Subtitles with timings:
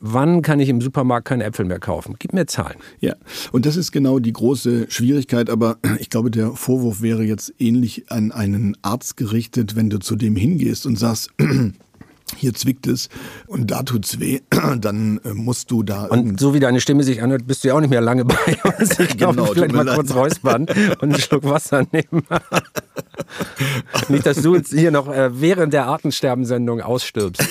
[0.00, 2.16] Wann kann ich im Supermarkt keine Äpfel mehr kaufen?
[2.18, 2.76] Gib mir Zahlen.
[3.00, 3.14] Ja,
[3.52, 5.50] und das ist genau die große Schwierigkeit.
[5.50, 10.16] Aber ich glaube, der Vorwurf wäre jetzt ähnlich an einen Arzt gerichtet, wenn du zu
[10.16, 11.30] dem hingehst und sagst,
[12.36, 13.08] hier zwickt es
[13.46, 14.40] und da tut's weh,
[14.78, 16.04] dann äh, musst du da.
[16.04, 18.36] Und so wie deine Stimme sich anhört, bist du ja auch nicht mehr lange bei
[18.78, 18.98] uns.
[19.08, 19.96] Ich glaube, genau, vielleicht mal leid.
[19.96, 22.24] kurz räuspern und einen Schluck Wasser nehmen.
[24.08, 27.42] nicht, dass du jetzt hier noch äh, während der Artensterbensendung ausstirbst.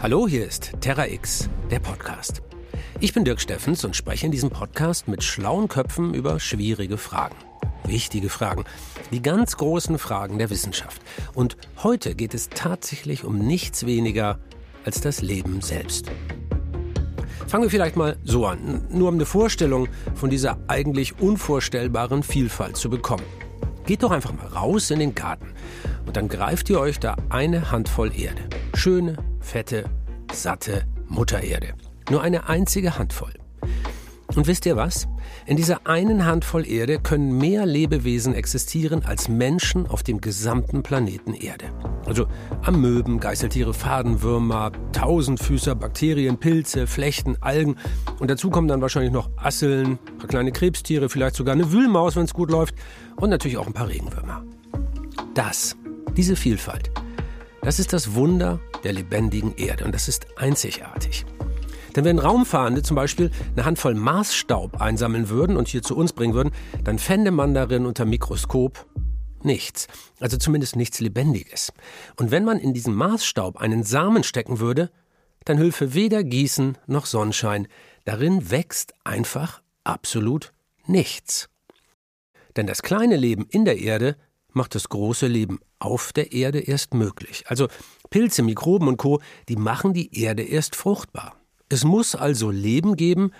[0.00, 2.40] Hallo, hier ist Terra X, der Podcast.
[3.00, 7.34] Ich bin Dirk Steffens und spreche in diesem Podcast mit schlauen Köpfen über schwierige Fragen.
[7.84, 8.62] Wichtige Fragen,
[9.10, 11.02] die ganz großen Fragen der Wissenschaft.
[11.34, 14.38] Und heute geht es tatsächlich um nichts weniger
[14.84, 16.12] als das Leben selbst.
[17.48, 22.76] Fangen wir vielleicht mal so an, nur um eine Vorstellung von dieser eigentlich unvorstellbaren Vielfalt
[22.76, 23.24] zu bekommen.
[23.84, 25.54] Geht doch einfach mal raus in den Garten
[26.06, 28.42] und dann greift ihr euch da eine Handvoll Erde.
[28.74, 29.16] Schöne,
[29.48, 29.84] fette,
[30.30, 31.68] satte Mutter Erde.
[32.10, 33.32] Nur eine einzige Handvoll.
[34.36, 35.08] Und wisst ihr was?
[35.46, 41.32] In dieser einen Handvoll Erde können mehr Lebewesen existieren als Menschen auf dem gesamten Planeten
[41.32, 41.64] Erde.
[42.04, 42.26] Also
[42.62, 47.76] Amöben, Geißeltiere, Fadenwürmer, Tausendfüßer, Bakterien, Pilze, Flechten, Algen.
[48.20, 52.16] Und dazu kommen dann wahrscheinlich noch Asseln, ein paar kleine Krebstiere, vielleicht sogar eine Wühlmaus,
[52.16, 52.74] wenn es gut läuft.
[53.16, 54.44] Und natürlich auch ein paar Regenwürmer.
[55.32, 55.74] Das,
[56.16, 56.90] diese Vielfalt,
[57.62, 61.24] das ist das Wunder der lebendigen Erde und das ist einzigartig.
[61.96, 66.34] Denn wenn Raumfahrende zum Beispiel eine Handvoll Marsstaub einsammeln würden und hier zu uns bringen
[66.34, 66.52] würden,
[66.84, 68.86] dann fände man darin unter Mikroskop
[69.42, 69.88] nichts.
[70.20, 71.72] Also zumindest nichts Lebendiges.
[72.16, 74.90] Und wenn man in diesen Marsstaub einen Samen stecken würde,
[75.44, 77.68] dann hülfe weder Gießen noch Sonnenschein.
[78.04, 80.52] Darin wächst einfach absolut
[80.86, 81.48] nichts.
[82.56, 84.16] Denn das kleine Leben in der Erde
[84.58, 87.44] macht das große Leben auf der Erde erst möglich.
[87.46, 87.68] Also
[88.10, 91.36] Pilze, Mikroben und Co., die machen die Erde erst fruchtbar.
[91.70, 93.32] Es muss also Leben geben,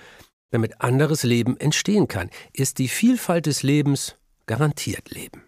[0.51, 2.31] damit anderes Leben entstehen kann.
[2.55, 5.43] Ist die Vielfalt des Lebens garantiert Leben.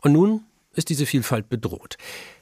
[0.00, 1.96] Und nun ist diese Vielfalt bedroht.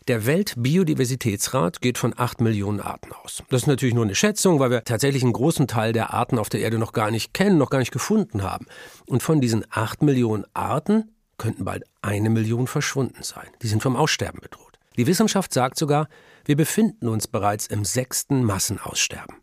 [0.08, 3.42] Der Weltbiodiversitätsrat geht von acht Millionen Arten aus.
[3.48, 6.48] Das ist natürlich nur eine Schätzung, weil wir tatsächlich einen großen Teil der Arten auf
[6.48, 8.66] der Erde noch gar nicht kennen, noch gar nicht gefunden haben.
[9.06, 13.48] Und von diesen acht Millionen Arten könnten bald eine Million verschwunden sein.
[13.62, 14.78] Die sind vom Aussterben bedroht.
[14.96, 16.08] Die Wissenschaft sagt sogar,
[16.44, 19.36] wir befinden uns bereits im sechsten Massenaussterben.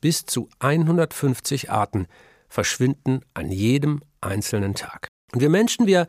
[0.00, 2.06] Bis zu 150 Arten
[2.48, 5.08] verschwinden an jedem einzelnen Tag.
[5.32, 6.06] Und wir Menschen, wir,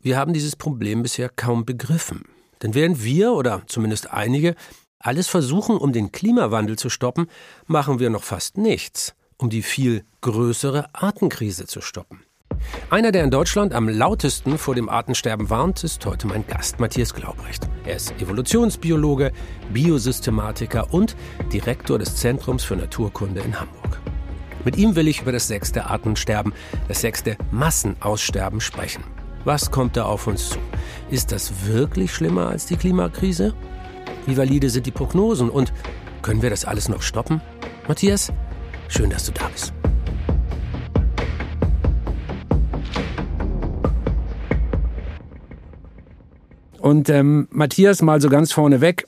[0.00, 2.24] wir haben dieses Problem bisher kaum begriffen.
[2.62, 4.54] Denn während wir, oder zumindest einige,
[4.98, 7.28] alles versuchen, um den Klimawandel zu stoppen,
[7.66, 12.24] machen wir noch fast nichts, um die viel größere Artenkrise zu stoppen.
[12.90, 17.14] Einer, der in Deutschland am lautesten vor dem Artensterben warnt, ist heute mein Gast, Matthias
[17.14, 17.68] Glaubrecht.
[17.84, 19.32] Er ist Evolutionsbiologe,
[19.72, 21.16] Biosystematiker und
[21.52, 24.00] Direktor des Zentrums für Naturkunde in Hamburg.
[24.64, 26.52] Mit ihm will ich über das sechste Artensterben,
[26.88, 29.04] das sechste Massenaussterben sprechen.
[29.44, 30.58] Was kommt da auf uns zu?
[31.10, 33.54] Ist das wirklich schlimmer als die Klimakrise?
[34.26, 35.72] Wie valide sind die Prognosen und
[36.20, 37.40] können wir das alles noch stoppen?
[37.86, 38.32] Matthias,
[38.88, 39.72] schön, dass du da bist.
[46.78, 49.06] Und ähm, Matthias mal so ganz vorne weg.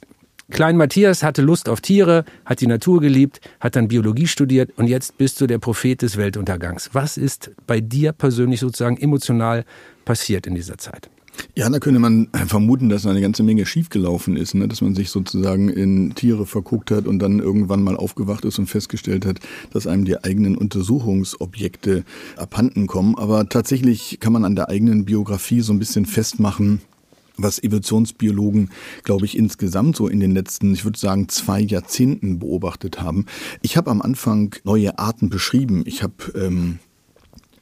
[0.50, 4.88] Klein Matthias hatte Lust auf Tiere, hat die Natur geliebt, hat dann Biologie studiert und
[4.88, 6.91] jetzt bist du der Prophet des Weltuntergangs.
[6.92, 9.64] Was ist bei dir persönlich sozusagen emotional
[10.04, 11.08] passiert in dieser Zeit?
[11.56, 14.66] Ja, da könnte man vermuten, dass eine ganze Menge schiefgelaufen ist, ne?
[14.66, 18.66] dass man sich sozusagen in Tiere verguckt hat und dann irgendwann mal aufgewacht ist und
[18.66, 19.38] festgestellt hat,
[19.72, 22.04] dass einem die eigenen Untersuchungsobjekte
[22.37, 23.16] abhanden kommen.
[23.16, 26.81] Aber tatsächlich kann man an der eigenen Biografie so ein bisschen festmachen,
[27.43, 28.71] was Evolutionsbiologen,
[29.05, 33.27] glaube ich, insgesamt so in den letzten, ich würde sagen, zwei Jahrzehnten beobachtet haben.
[33.62, 35.82] Ich habe am Anfang neue Arten beschrieben.
[35.87, 36.79] Ich habe ähm,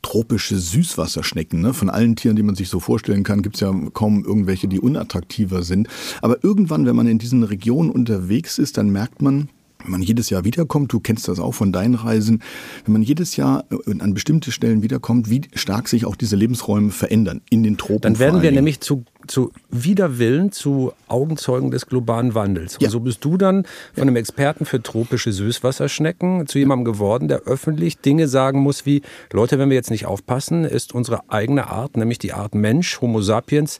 [0.02, 1.60] tropische Süßwasserschnecken.
[1.60, 1.74] Ne?
[1.74, 4.80] Von allen Tieren, die man sich so vorstellen kann, gibt es ja kaum irgendwelche, die
[4.80, 5.88] unattraktiver sind.
[6.22, 9.48] Aber irgendwann, wenn man in diesen Regionen unterwegs ist, dann merkt man,
[9.88, 12.42] wenn man jedes Jahr wiederkommt, du kennst das auch von deinen Reisen,
[12.84, 16.90] wenn man jedes Jahr äh, an bestimmte Stellen wiederkommt, wie stark sich auch diese Lebensräume
[16.90, 18.02] verändern in den Tropen.
[18.02, 22.74] Dann werden wir nämlich zu, zu Widerwillen zu Augenzeugen des globalen Wandels.
[22.74, 22.90] Und ja.
[22.90, 23.64] so bist du dann
[23.94, 29.00] von einem Experten für tropische Süßwasserschnecken zu jemandem geworden, der öffentlich Dinge sagen muss wie,
[29.32, 33.22] Leute, wenn wir jetzt nicht aufpassen, ist unsere eigene Art, nämlich die Art Mensch, Homo
[33.22, 33.78] sapiens,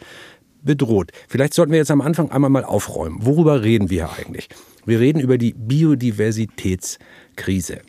[0.62, 1.10] bedroht.
[1.28, 3.18] Vielleicht sollten wir jetzt am Anfang einmal mal aufräumen.
[3.22, 4.48] Worüber reden wir eigentlich?
[4.84, 7.80] Wir reden über die Biodiversitätskrise.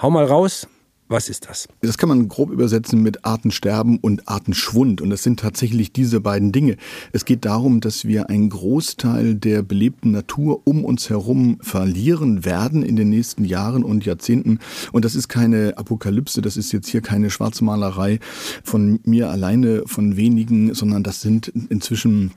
[0.00, 0.68] Hau mal raus,
[1.08, 1.68] was ist das?
[1.80, 5.00] Das kann man grob übersetzen mit Artensterben und Artenschwund.
[5.00, 6.76] Und das sind tatsächlich diese beiden Dinge.
[7.12, 12.82] Es geht darum, dass wir einen Großteil der belebten Natur um uns herum verlieren werden
[12.82, 14.58] in den nächsten Jahren und Jahrzehnten.
[14.92, 18.20] Und das ist keine Apokalypse, das ist jetzt hier keine Schwarzmalerei
[18.62, 22.32] von mir alleine, von wenigen, sondern das sind inzwischen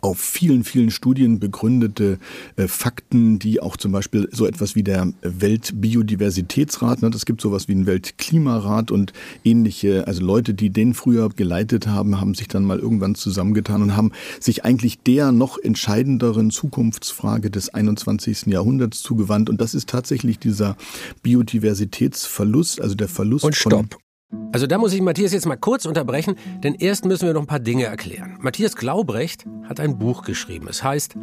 [0.00, 2.18] auf vielen, vielen Studien begründete
[2.56, 7.68] äh, Fakten, die auch zum Beispiel so etwas wie der Weltbiodiversitätsrat, ne, das gibt sowas
[7.68, 9.12] wie einen Weltklimarat und
[9.44, 13.96] ähnliche, also Leute, die den früher geleitet haben, haben sich dann mal irgendwann zusammengetan und
[13.96, 18.46] haben sich eigentlich der noch entscheidenderen Zukunftsfrage des 21.
[18.46, 19.50] Jahrhunderts zugewandt.
[19.50, 20.76] Und das ist tatsächlich dieser
[21.22, 23.96] Biodiversitätsverlust, also der Verlust und Stopp.
[24.52, 27.46] Also da muss ich Matthias jetzt mal kurz unterbrechen, denn erst müssen wir noch ein
[27.46, 28.38] paar Dinge erklären.
[28.40, 30.66] Matthias Glaubrecht hat ein Buch geschrieben.
[30.70, 31.14] Es heißt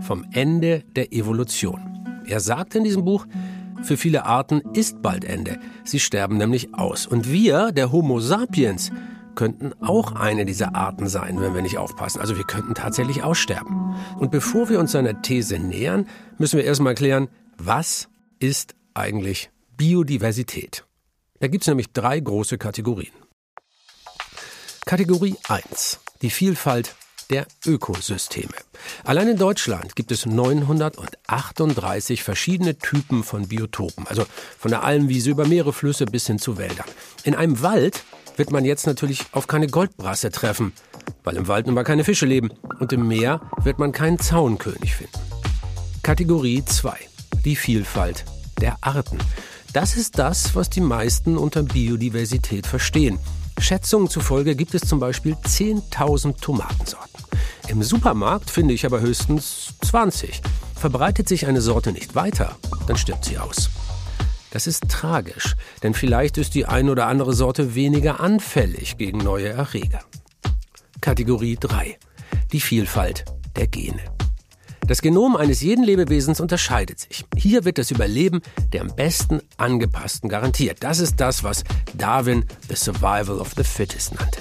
[0.00, 2.22] Vom Ende der Evolution.
[2.26, 3.26] Er sagt in diesem Buch,
[3.82, 5.58] für viele Arten ist bald Ende.
[5.84, 7.06] Sie sterben nämlich aus.
[7.06, 8.90] Und wir, der Homo sapiens,
[9.34, 12.20] könnten auch eine dieser Arten sein, wenn wir nicht aufpassen.
[12.20, 13.94] Also wir könnten tatsächlich aussterben.
[14.18, 16.06] Und bevor wir uns seiner These nähern,
[16.38, 17.28] müssen wir erstmal klären,
[17.58, 18.08] was
[18.40, 20.87] ist eigentlich Biodiversität?
[21.40, 23.12] Da gibt es nämlich drei große Kategorien.
[24.86, 26.00] Kategorie 1.
[26.22, 26.96] Die Vielfalt
[27.30, 28.54] der Ökosysteme.
[29.04, 34.24] Allein in Deutschland gibt es 938 verschiedene Typen von Biotopen, also
[34.58, 36.86] von der Almwiese über Meere, Flüsse bis hin zu Wäldern.
[37.24, 38.02] In einem Wald
[38.36, 40.72] wird man jetzt natürlich auf keine Goldbrasse treffen,
[41.22, 42.50] weil im Wald nun mal keine Fische leben
[42.80, 45.20] und im Meer wird man keinen Zaunkönig finden.
[46.02, 46.96] Kategorie 2.
[47.44, 48.24] Die Vielfalt
[48.60, 49.18] der Arten.
[49.78, 53.20] Das ist das, was die meisten unter Biodiversität verstehen.
[53.60, 57.22] Schätzungen zufolge gibt es zum Beispiel 10.000 Tomatensorten.
[57.68, 60.42] Im Supermarkt finde ich aber höchstens 20.
[60.74, 62.56] Verbreitet sich eine Sorte nicht weiter,
[62.88, 63.70] dann stirbt sie aus.
[64.50, 65.54] Das ist tragisch,
[65.84, 70.00] denn vielleicht ist die ein oder andere Sorte weniger anfällig gegen neue Erreger.
[71.00, 71.96] Kategorie 3.
[72.50, 74.17] Die Vielfalt der Gene.
[74.88, 77.26] Das Genom eines jeden Lebewesens unterscheidet sich.
[77.36, 78.40] Hier wird das Überleben
[78.72, 80.78] der am besten angepassten garantiert.
[80.80, 81.62] Das ist das, was
[81.92, 84.40] Darwin the Survival of the Fittest nannte.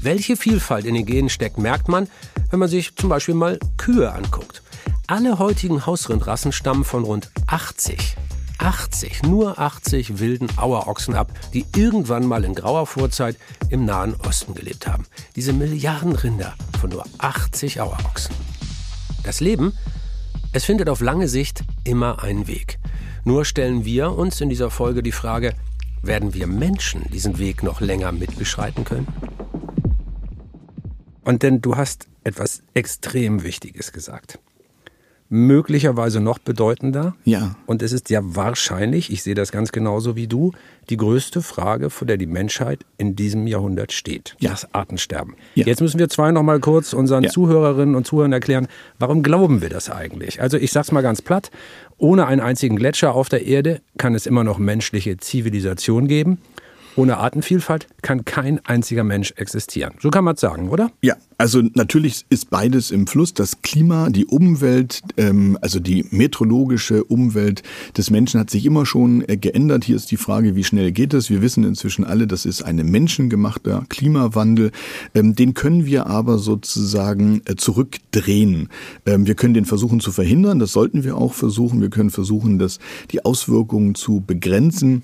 [0.00, 2.08] Welche Vielfalt in den Genen steckt, merkt man,
[2.50, 4.62] wenn man sich zum Beispiel mal Kühe anguckt.
[5.08, 8.16] Alle heutigen Hausrindrassen stammen von rund 80
[8.58, 13.36] 80, nur 80 wilden Auerochsen ab, die irgendwann mal in grauer Vorzeit
[13.70, 15.04] im Nahen Osten gelebt haben.
[15.34, 18.34] Diese Milliarden Rinder von nur 80 Auerochsen.
[19.22, 19.72] Das Leben,
[20.52, 22.78] es findet auf lange Sicht immer einen Weg.
[23.24, 25.54] Nur stellen wir uns in dieser Folge die Frage,
[26.02, 29.06] werden wir Menschen diesen Weg noch länger mitbeschreiten können?
[31.22, 34.40] Und denn du hast etwas extrem Wichtiges gesagt
[35.32, 37.14] möglicherweise noch bedeutender.
[37.24, 37.56] Ja.
[37.64, 40.52] Und es ist ja wahrscheinlich, ich sehe das ganz genauso wie du,
[40.90, 44.36] die größte Frage, vor der die Menschheit in diesem Jahrhundert steht.
[44.40, 44.50] Ja.
[44.50, 45.34] Das Artensterben.
[45.54, 45.64] Ja.
[45.64, 47.30] Jetzt müssen wir zwei noch mal kurz unseren ja.
[47.30, 48.68] Zuhörerinnen und Zuhörern erklären,
[48.98, 50.42] warum glauben wir das eigentlich?
[50.42, 51.50] Also ich sag's mal ganz platt,
[51.96, 56.38] ohne einen einzigen Gletscher auf der Erde kann es immer noch menschliche Zivilisation geben.
[56.94, 59.94] Ohne Artenvielfalt kann kein einziger Mensch existieren.
[60.00, 60.90] So kann man es sagen, oder?
[61.00, 63.32] Ja, also natürlich ist beides im Fluss.
[63.32, 67.62] Das Klima, die Umwelt, ähm, also die meteorologische Umwelt
[67.96, 69.84] des Menschen hat sich immer schon äh, geändert.
[69.84, 71.30] Hier ist die Frage, wie schnell geht es?
[71.30, 74.70] Wir wissen inzwischen alle, das ist ein menschengemachter Klimawandel.
[75.14, 78.68] Ähm, den können wir aber sozusagen äh, zurückdrehen.
[79.06, 80.58] Ähm, wir können den versuchen zu verhindern.
[80.58, 81.80] Das sollten wir auch versuchen.
[81.80, 82.78] Wir können versuchen, das,
[83.10, 85.02] die Auswirkungen zu begrenzen.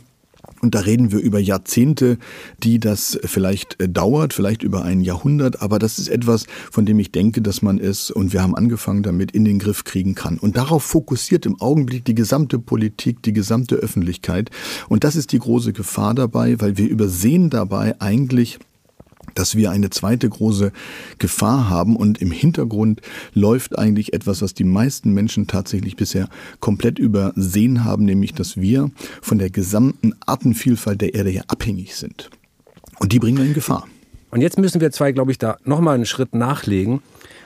[0.61, 2.19] Und da reden wir über Jahrzehnte,
[2.63, 6.99] die das vielleicht äh, dauert, vielleicht über ein Jahrhundert, aber das ist etwas, von dem
[6.99, 10.39] ich denke, dass man es, und wir haben angefangen damit, in den Griff kriegen kann.
[10.39, 14.51] Und darauf fokussiert im Augenblick die gesamte Politik, die gesamte Öffentlichkeit.
[14.89, 18.59] Und das ist die große Gefahr dabei, weil wir übersehen dabei eigentlich,
[19.39, 20.73] dass wir eine zweite große
[21.19, 23.01] Gefahr haben und im Hintergrund
[23.35, 26.29] läuft eigentlich etwas, was die meisten Menschen tatsächlich bisher
[26.59, 28.91] komplett übersehen haben, nämlich dass wir
[29.23, 32.31] von der gesamten Artenvielfalt der Erde her abhängig sind.
[32.99, 33.87] Und die bringen wir in Gefahr.
[34.31, 37.01] Und jetzt müssen wir zwei, glaube ich, da nochmal einen Schritt nachlegen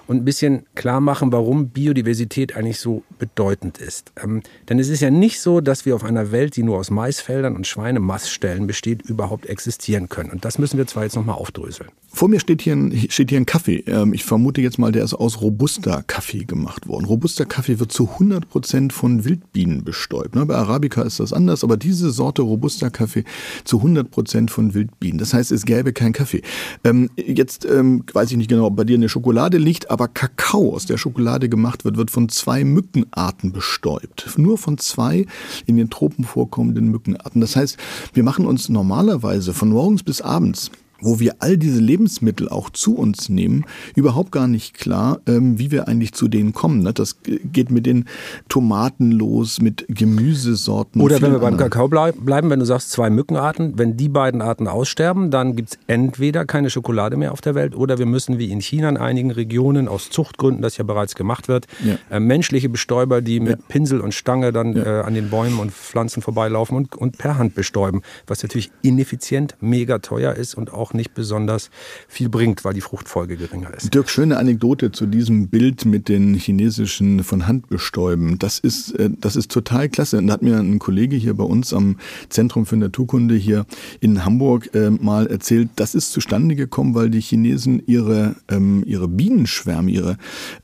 [0.06, 4.12] und ein bisschen klar machen, warum Biodiversität eigentlich so bedeutend ist.
[4.23, 6.90] Ähm, denn es ist ja nicht so, dass wir auf einer Welt, die nur aus
[6.90, 10.30] Maisfeldern und Schweinemaststellen besteht, überhaupt existieren können.
[10.30, 11.90] Und das müssen wir zwar jetzt nochmal aufdröseln.
[12.14, 13.85] Vor mir steht hier ein, steht hier ein Kaffee.
[13.87, 17.06] Ähm, ich vermute jetzt mal, der ist aus Robusta-Kaffee gemacht worden.
[17.06, 20.35] Robusta-Kaffee wird zu 100 Prozent von Wildbienen bestäubt.
[20.35, 20.44] Ne?
[20.44, 23.25] Bei Arabica ist das anders, aber diese Sorte Robusta-Kaffee
[23.64, 25.18] zu 100 Prozent von Wildbienen.
[25.18, 26.42] Das heißt, es gäbe kein Kaffee.
[26.85, 30.87] Ähm, jetzt weiß ich nicht genau, ob bei dir eine Schokolade liegt, aber Kakao aus
[30.87, 34.38] der Schokolade gemacht wird, wird von zwei Mückenarten bestäubt.
[34.38, 35.26] Nur von zwei
[35.66, 37.42] in den Tropen vorkommenden Mückenarten.
[37.42, 37.76] Das heißt,
[38.14, 40.70] wir machen uns normalerweise von morgens bis abends
[41.02, 45.71] wo wir all diese Lebensmittel auch zu uns nehmen, überhaupt gar nicht klar, ähm, wie
[45.71, 46.82] wir eigentlich zu denen kommen.
[46.82, 46.92] Ne?
[46.92, 48.06] Das geht mit den
[48.49, 51.00] Tomaten los, mit Gemüsesorten.
[51.00, 54.68] Oder wenn wir beim Kakao bleiben, wenn du sagst zwei Mückenarten, wenn die beiden Arten
[54.68, 58.50] aussterben, dann gibt es entweder keine Schokolade mehr auf der Welt oder wir müssen wie
[58.50, 61.97] in China in einigen Regionen aus Zuchtgründen, das ja bereits gemacht wird, ja.
[62.11, 63.64] äh, menschliche Bestäuber, die mit ja.
[63.68, 65.00] Pinsel und Stange dann ja.
[65.00, 69.56] äh, an den Bäumen und Pflanzen vorbeilaufen und, und per Hand bestäuben, was natürlich ineffizient,
[69.61, 71.70] mega teuer ist und auch nicht besonders
[72.08, 73.92] viel bringt, weil die Fruchtfolge geringer ist.
[73.94, 78.38] Dirk, schöne Anekdote zu diesem Bild mit den chinesischen von Hand bestäuben.
[78.38, 80.22] Das ist, äh, das ist total klasse.
[80.22, 81.96] Da hat mir ein Kollege hier bei uns am
[82.28, 83.66] Zentrum für Naturkunde hier
[84.00, 89.08] in Hamburg äh, mal erzählt, das ist zustande gekommen, weil die Chinesen ihre, ähm, ihre
[89.08, 90.16] Bienenschwärme, ihre,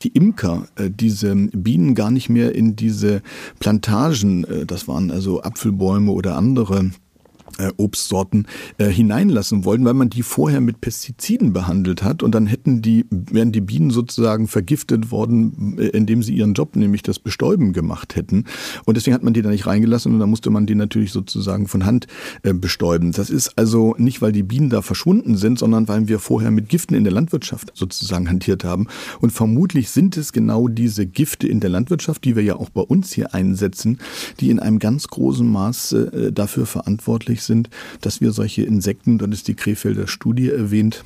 [0.03, 3.23] die Imker, äh, diese Bienen gar nicht mehr in diese
[3.59, 6.91] Plantagen, das waren also Apfelbäume oder andere
[7.59, 8.47] äh, Obstsorten
[8.79, 13.07] äh, hineinlassen wollten, weil man die vorher mit Pestiziden behandelt hat und dann hätten die,
[13.11, 18.17] wären die Bienen sozusagen vergiftet worden, äh, indem sie ihren Job, nämlich das Bestäuben gemacht
[18.17, 18.45] hätten.
[18.85, 21.69] Und deswegen hat man die da nicht reingelassen und dann musste man die natürlich sozusagen
[21.69, 22.07] von Hand
[22.43, 23.13] äh, bestäuben.
[23.13, 26.69] Das ist also nicht, weil die Bienen da verschwunden sind, sondern weil wir vorher mit
[26.69, 28.87] Giften in der Landwirtschaft sozusagen hantiert haben.
[29.21, 32.83] Und vermutlich sind es genau diese Gifte in der Landwirtschaft, die wir ja auch bei
[32.83, 33.99] uns hier einsetzen,
[34.41, 39.33] die in einem ganz großen Maße äh, dafür verantwortlich sind, dass wir solche Insekten, dann
[39.33, 41.05] ist die Krefelder Studie erwähnt,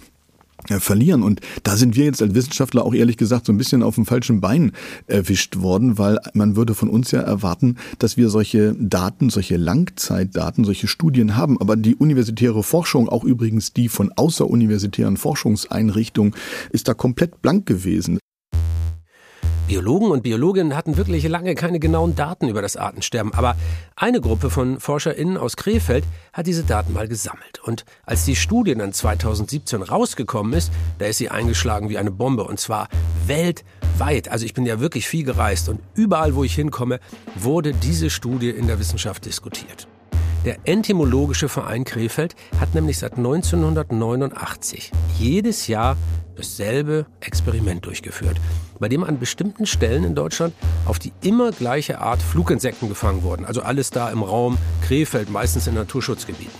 [0.68, 1.24] äh, verlieren.
[1.24, 4.06] Und da sind wir jetzt als Wissenschaftler auch ehrlich gesagt so ein bisschen auf dem
[4.06, 4.70] falschen Bein
[5.08, 10.64] erwischt worden, weil man würde von uns ja erwarten, dass wir solche Daten, solche Langzeitdaten,
[10.64, 11.60] solche Studien haben.
[11.60, 16.34] Aber die universitäre Forschung, auch übrigens die von außeruniversitären Forschungseinrichtungen,
[16.70, 18.18] ist da komplett blank gewesen.
[19.68, 23.56] Biologen und Biologinnen hatten wirklich lange keine genauen Daten über das Artensterben, aber
[23.96, 27.60] eine Gruppe von ForscherInnen aus Krefeld hat diese Daten mal gesammelt.
[27.64, 32.44] Und als die Studie dann 2017 rausgekommen ist, da ist sie eingeschlagen wie eine Bombe
[32.44, 32.88] und zwar
[33.26, 34.28] weltweit.
[34.28, 36.98] Also ich bin ja wirklich viel gereist und überall, wo ich hinkomme,
[37.36, 39.86] wurde diese Studie in der Wissenschaft diskutiert.
[40.44, 45.96] Der Entomologische Verein Krefeld hat nämlich seit 1989 jedes Jahr
[46.34, 48.40] dasselbe Experiment durchgeführt,
[48.80, 50.52] bei dem an bestimmten Stellen in Deutschland
[50.84, 53.44] auf die immer gleiche Art Fluginsekten gefangen wurden.
[53.44, 56.58] Also alles da im Raum Krefeld, meistens in Naturschutzgebieten.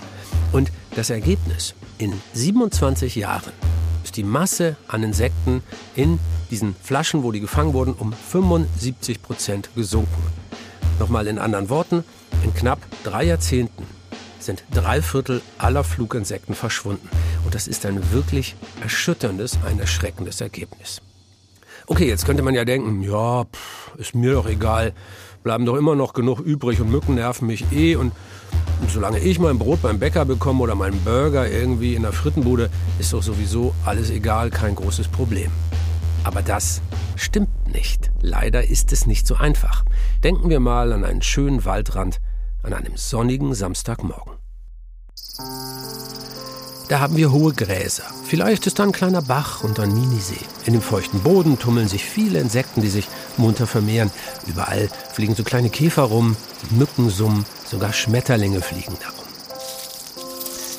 [0.52, 3.52] Und das Ergebnis, in 27 Jahren
[4.04, 5.60] ist die Masse an Insekten
[5.96, 6.20] in
[6.52, 10.22] diesen Flaschen, wo die gefangen wurden, um 75 Prozent gesunken.
[11.00, 12.04] Nochmal in anderen Worten,
[12.42, 13.86] in knapp drei Jahrzehnten
[14.38, 17.08] sind drei Viertel aller Fluginsekten verschwunden.
[17.44, 21.00] Und das ist ein wirklich erschütterndes, ein erschreckendes Ergebnis.
[21.86, 24.92] Okay, jetzt könnte man ja denken, ja, pff, ist mir doch egal,
[25.42, 28.12] bleiben doch immer noch genug übrig und Mücken nerven mich eh und
[28.88, 33.12] solange ich mein Brot beim Bäcker bekomme oder meinen Burger irgendwie in der Frittenbude, ist
[33.12, 35.50] doch sowieso alles egal, kein großes Problem.
[36.24, 36.82] Aber das
[37.16, 38.10] stimmt nicht.
[38.20, 39.84] Leider ist es nicht so einfach.
[40.22, 42.20] Denken wir mal an einen schönen Waldrand
[42.62, 44.34] an einem sonnigen Samstagmorgen.
[46.88, 48.04] Da haben wir hohe Gräser.
[48.24, 50.44] Vielleicht ist da ein kleiner Bach und ein Minisee.
[50.66, 54.10] In dem feuchten Boden tummeln sich viele Insekten, die sich munter vermehren.
[54.46, 56.36] Überall fliegen so kleine Käfer rum,
[56.70, 59.24] Mücken summen, sogar Schmetterlinge fliegen darum.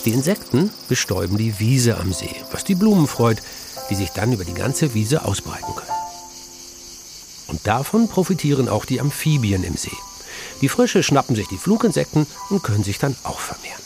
[0.05, 3.41] Die Insekten bestäuben die Wiese am See, was die Blumen freut,
[3.89, 5.89] die sich dann über die ganze Wiese ausbreiten können.
[7.47, 9.97] Und davon profitieren auch die Amphibien im See.
[10.63, 13.81] Die Frösche schnappen sich die Fluginsekten und können sich dann auch vermehren.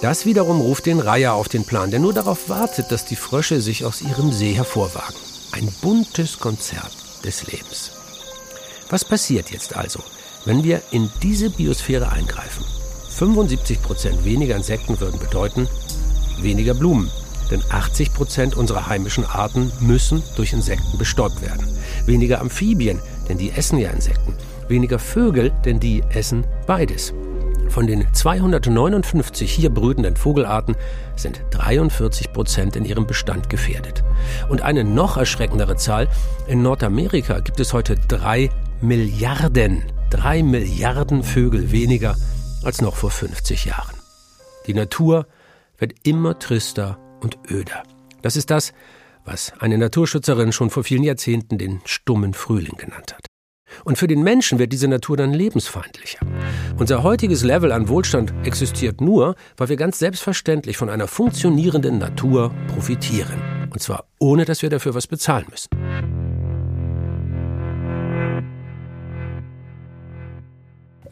[0.00, 3.60] Das wiederum ruft den Reiher auf den Plan, der nur darauf wartet, dass die Frösche
[3.60, 5.16] sich aus ihrem See hervorwagen.
[5.50, 6.92] Ein buntes Konzert
[7.24, 7.90] des Lebens.
[8.90, 10.04] Was passiert jetzt also,
[10.44, 12.64] wenn wir in diese Biosphäre eingreifen?
[13.16, 15.66] 75 Prozent weniger Insekten würden bedeuten
[16.40, 17.10] weniger Blumen,
[17.50, 21.66] denn 80 Prozent unserer heimischen Arten müssen durch Insekten bestäubt werden.
[22.06, 24.36] Weniger Amphibien, denn die essen ja Insekten.
[24.72, 27.12] Weniger Vögel, denn die essen beides.
[27.68, 30.76] Von den 259 hier brütenden Vogelarten
[31.14, 34.02] sind 43 Prozent in ihrem Bestand gefährdet.
[34.48, 36.08] Und eine noch erschreckendere Zahl,
[36.46, 38.48] in Nordamerika gibt es heute drei
[38.80, 42.16] Milliarden, drei Milliarden Vögel weniger
[42.64, 43.96] als noch vor 50 Jahren.
[44.66, 45.26] Die Natur
[45.76, 47.82] wird immer trister und öder.
[48.22, 48.72] Das ist das,
[49.26, 53.31] was eine Naturschützerin schon vor vielen Jahrzehnten den stummen Frühling genannt hat.
[53.84, 56.18] Und für den Menschen wird diese Natur dann lebensfeindlicher.
[56.78, 62.52] Unser heutiges Level an Wohlstand existiert nur, weil wir ganz selbstverständlich von einer funktionierenden Natur
[62.68, 63.42] profitieren.
[63.70, 65.68] Und zwar ohne, dass wir dafür was bezahlen müssen.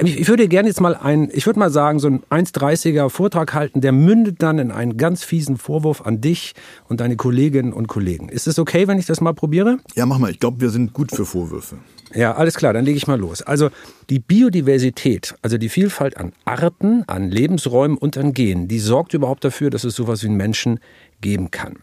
[0.02, 3.83] Ich würde gerne jetzt mal einen, ich würde mal sagen, so einen 1,30er Vortrag halten,
[3.83, 6.55] der mündet dann in einen ganz fiesen Vorwurf an dich
[6.88, 8.31] und deine Kolleginnen und Kollegen.
[8.31, 9.76] Ist es okay, wenn ich das mal probiere?
[9.95, 10.31] Ja, mach mal.
[10.31, 11.76] Ich glaube, wir sind gut für Vorwürfe.
[12.14, 13.43] Ja, alles klar, dann lege ich mal los.
[13.43, 13.71] Also
[14.09, 19.45] die Biodiversität, also die Vielfalt an Arten, an Lebensräumen und an Genen, die sorgt überhaupt
[19.45, 20.81] dafür, dass es sowas wie einen Menschen
[21.21, 21.76] geben kann.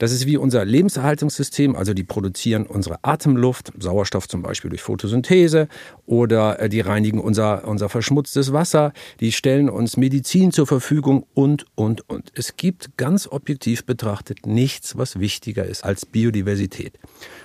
[0.00, 5.68] Das ist wie unser Lebenserhaltungssystem, also die produzieren unsere Atemluft, Sauerstoff zum Beispiel durch Photosynthese
[6.06, 11.66] oder äh, die reinigen unser, unser verschmutztes Wasser, die stellen uns Medizin zur Verfügung und,
[11.74, 12.32] und, und.
[12.34, 16.98] Es gibt ganz objektiv betrachtet nichts, was wichtiger ist als Biodiversität.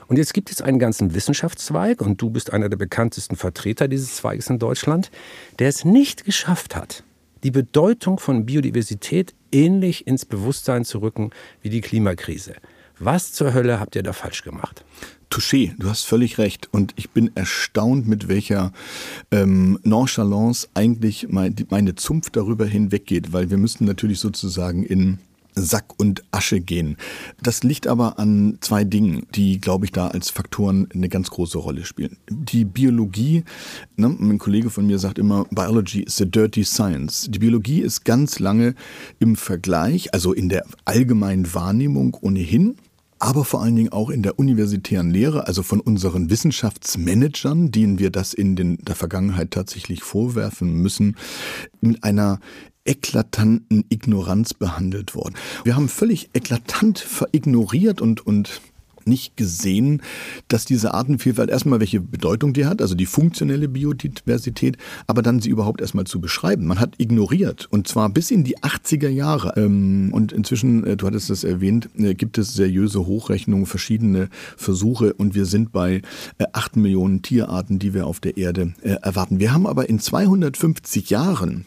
[0.08, 4.16] Und jetzt gibt es einen ganzen Wissenschaftszweig, und du bist einer der bekanntesten Vertreter dieses
[4.16, 5.12] Zweiges in Deutschland,
[5.60, 7.04] der es nicht geschafft hat,
[7.44, 11.32] die Bedeutung von Biodiversität ähnlich ins Bewusstsein zu rücken
[11.62, 12.56] wie die Klimakrise.
[13.00, 14.86] Was zur Hölle habt ihr da falsch gemacht?
[15.30, 16.70] Touché, du hast völlig recht.
[16.72, 18.72] Und ich bin erstaunt, mit welcher
[19.32, 25.20] ähm, Nonchalance eigentlich mein, meine Zunft darüber hinweggeht, weil wir müssten natürlich sozusagen in
[25.56, 26.98] Sack und Asche gehen.
[27.42, 31.58] Das liegt aber an zwei Dingen, die, glaube ich, da als Faktoren eine ganz große
[31.58, 32.18] Rolle spielen.
[32.30, 33.44] Die Biologie,
[33.96, 37.28] ne, ein Kollege von mir sagt immer, Biology is a dirty science.
[37.30, 38.76] Die Biologie ist ganz lange
[39.20, 42.76] im Vergleich, also in der allgemeinen Wahrnehmung ohnehin,
[43.20, 48.10] aber vor allen Dingen auch in der universitären Lehre, also von unseren Wissenschaftsmanagern, denen wir
[48.10, 51.16] das in den, der Vergangenheit tatsächlich vorwerfen müssen,
[51.80, 52.40] mit einer
[52.86, 55.36] eklatanten Ignoranz behandelt worden.
[55.64, 58.62] Wir haben völlig eklatant verignoriert und, und
[59.08, 60.02] nicht gesehen,
[60.48, 64.78] dass diese Artenvielfalt erstmal welche Bedeutung die hat, also die funktionelle Biodiversität,
[65.08, 66.66] aber dann sie überhaupt erstmal zu beschreiben.
[66.66, 69.54] Man hat ignoriert und zwar bis in die 80er Jahre.
[69.58, 75.14] Ähm, und inzwischen, äh, du hattest das erwähnt, äh, gibt es seriöse Hochrechnungen, verschiedene Versuche
[75.14, 76.02] und wir sind bei
[76.54, 79.40] 8 äh, Millionen Tierarten, die wir auf der Erde erwarten.
[79.40, 81.66] Wir haben aber in 250 Jahren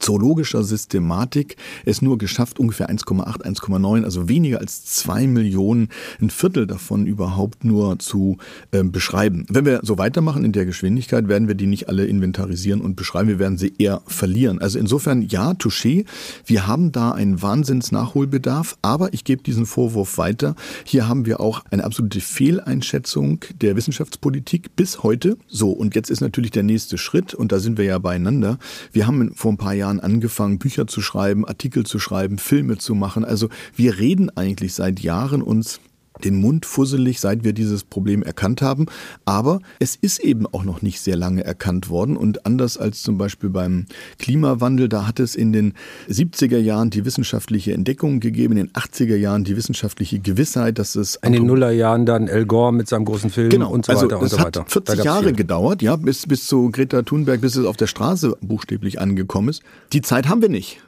[0.00, 5.88] zoologischer Systematik es nur geschafft, ungefähr 1,8, 1,9, also weniger als zwei Millionen,
[6.20, 8.38] ein Viertel davon überhaupt nur zu
[8.72, 9.46] äh, beschreiben.
[9.48, 13.28] Wenn wir so weitermachen in der Geschwindigkeit, werden wir die nicht alle inventarisieren und beschreiben,
[13.28, 14.60] wir werden sie eher verlieren.
[14.60, 16.04] Also insofern, ja, touché,
[16.46, 20.54] wir haben da einen Wahnsinnsnachholbedarf, aber ich gebe diesen Vorwurf weiter.
[20.84, 25.36] Hier haben wir auch eine absolute Fehleinschätzung der Wissenschaftspolitik bis heute.
[25.46, 28.58] So, und jetzt ist natürlich der nächste Schritt, und da sind wir ja beieinander.
[28.92, 32.78] Wir haben vor ein paar Jahren Jahren angefangen, Bücher zu schreiben, Artikel zu schreiben, Filme
[32.78, 33.24] zu machen.
[33.24, 35.80] Also wir reden eigentlich seit Jahren uns
[36.24, 38.86] den Mund fusselig, seit wir dieses Problem erkannt haben.
[39.24, 42.16] Aber es ist eben auch noch nicht sehr lange erkannt worden.
[42.16, 43.86] Und anders als zum Beispiel beim
[44.18, 45.74] Klimawandel, da hat es in den
[46.08, 51.16] 70er Jahren die wissenschaftliche Entdeckung gegeben, in den 80er Jahren die wissenschaftliche Gewissheit, dass es.
[51.22, 54.20] In den Nullerjahren dann El Gore mit seinem großen Film genau, und so also weiter
[54.20, 54.60] und so weiter.
[54.60, 55.32] Hat 40 Jahre viel.
[55.34, 59.62] gedauert, ja, bis, bis zu Greta Thunberg, bis es auf der Straße buchstäblich angekommen ist.
[59.92, 60.80] Die Zeit haben wir nicht.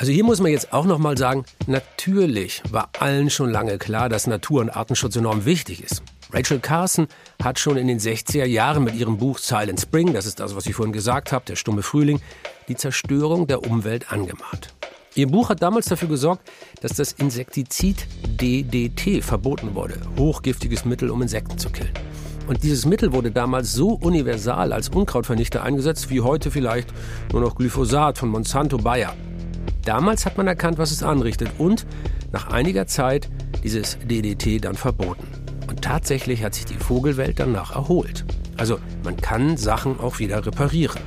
[0.00, 4.08] Also hier muss man jetzt auch noch mal sagen, natürlich war allen schon lange klar,
[4.08, 6.04] dass Natur- und Artenschutz enorm wichtig ist.
[6.32, 7.08] Rachel Carson
[7.42, 10.66] hat schon in den 60er Jahren mit ihrem Buch Silent Spring, das ist das, was
[10.66, 12.20] ich vorhin gesagt habe, der stumme Frühling,
[12.68, 14.72] die Zerstörung der Umwelt angemahnt.
[15.16, 16.48] Ihr Buch hat damals dafür gesorgt,
[16.80, 18.06] dass das Insektizid
[18.40, 21.94] DDT verboten wurde, hochgiftiges Mittel, um Insekten zu killen.
[22.46, 26.88] Und dieses Mittel wurde damals so universal als Unkrautvernichter eingesetzt, wie heute vielleicht
[27.32, 29.16] nur noch Glyphosat von Monsanto Bayer.
[29.88, 31.86] Damals hat man erkannt, was es anrichtet und
[32.30, 33.30] nach einiger Zeit
[33.64, 35.26] dieses DDT dann verboten.
[35.66, 38.26] Und tatsächlich hat sich die Vogelwelt danach erholt.
[38.58, 41.00] Also man kann Sachen auch wieder reparieren.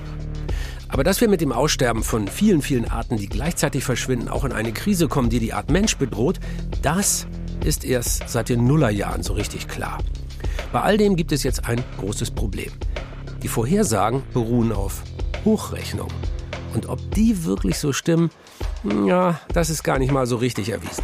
[0.88, 4.52] Aber dass wir mit dem Aussterben von vielen, vielen Arten, die gleichzeitig verschwinden, auch in
[4.52, 6.39] eine Krise kommen, die die Art Mensch bedroht,
[6.82, 7.28] das
[7.63, 10.00] ist erst seit den Nullerjahren so richtig klar.
[10.74, 12.72] Bei all dem gibt es jetzt ein großes Problem.
[13.44, 15.04] Die Vorhersagen beruhen auf
[15.46, 16.10] Hochrechnung.
[16.74, 18.32] Und ob die wirklich so stimmen,
[19.06, 21.04] ja, das ist gar nicht mal so richtig erwiesen.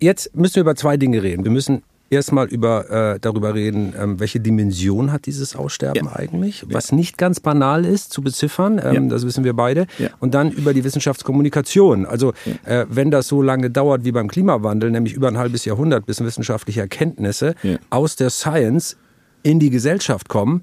[0.00, 1.44] Jetzt müssen wir über zwei Dinge reden.
[1.44, 6.16] Wir müssen erstmal über, äh, darüber reden, ähm, welche Dimension hat dieses Aussterben ja.
[6.16, 9.86] eigentlich, was nicht ganz banal ist zu beziffern, ähm, das wissen wir beide.
[10.20, 12.04] Und dann über die Wissenschaftskommunikation.
[12.04, 12.34] Also
[12.64, 16.20] äh, wenn das so lange dauert wie beim Klimawandel, nämlich über ein halbes Jahrhundert, bis
[16.20, 17.54] wissenschaftliche Erkenntnisse
[17.90, 18.96] aus der Science
[19.42, 20.62] in die Gesellschaft kommen,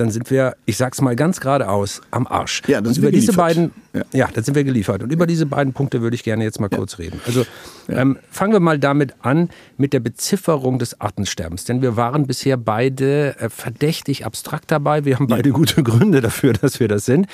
[0.00, 2.62] dann sind wir, ich sag's mal ganz geradeaus, am Arsch.
[2.66, 3.56] Ja, dann sind über wir diese geliefert.
[3.56, 4.02] beiden, ja.
[4.12, 5.02] ja, dann sind wir geliefert.
[5.02, 7.20] Und über diese beiden Punkte würde ich gerne jetzt mal kurz reden.
[7.26, 7.44] Also
[7.88, 12.56] ähm, fangen wir mal damit an mit der Bezifferung des Artensterbens, denn wir waren bisher
[12.56, 15.04] beide äh, verdächtig abstrakt dabei.
[15.04, 17.26] Wir haben beide gute Gründe dafür, dass wir das sind.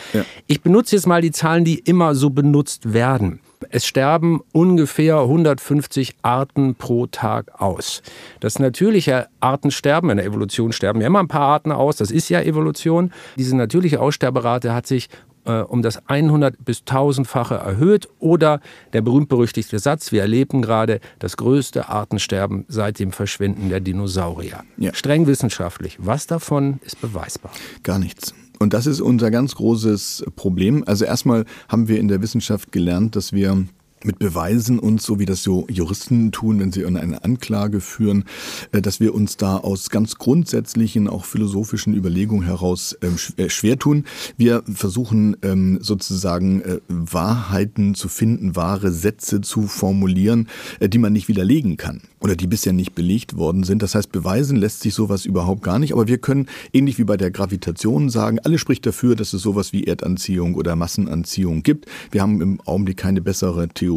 [0.46, 3.40] Ich benutze jetzt mal die Zahlen, die immer so benutzt werden.
[3.70, 8.02] Es sterben ungefähr 150 Arten pro Tag aus.
[8.40, 12.28] Das natürliche Artensterben, in der Evolution sterben ja immer ein paar Arten aus, das ist
[12.28, 13.12] ja Evolution.
[13.36, 15.08] Diese natürliche Aussterberate hat sich
[15.44, 18.60] äh, um das 100 bis 1000-fache erhöht oder
[18.92, 24.64] der berühmt-berüchtigte Satz, wir erleben gerade das größte Artensterben seit dem Verschwinden der Dinosaurier.
[24.76, 24.94] Ja.
[24.94, 25.98] Streng wissenschaftlich.
[26.00, 27.52] Was davon ist beweisbar?
[27.82, 28.34] Gar nichts.
[28.58, 30.84] Und das ist unser ganz großes Problem.
[30.86, 33.66] Also erstmal haben wir in der Wissenschaft gelernt, dass wir
[34.04, 38.24] mit Beweisen uns, so wie das so Juristen tun, wenn sie eine Anklage führen,
[38.72, 43.78] äh, dass wir uns da aus ganz grundsätzlichen, auch philosophischen Überlegungen heraus ähm, äh, schwer
[43.78, 44.04] tun.
[44.36, 50.48] Wir versuchen ähm, sozusagen äh, Wahrheiten zu finden, wahre Sätze zu formulieren,
[50.80, 53.82] die man nicht widerlegen kann oder die bisher nicht belegt worden sind.
[53.82, 55.92] Das heißt, beweisen lässt sich sowas überhaupt gar nicht.
[55.92, 59.72] Aber wir können, ähnlich wie bei der Gravitation, sagen, alles spricht dafür, dass es sowas
[59.72, 61.86] wie Erdanziehung oder Massenanziehung gibt.
[62.10, 63.93] Wir haben im Augenblick keine bessere Theorie.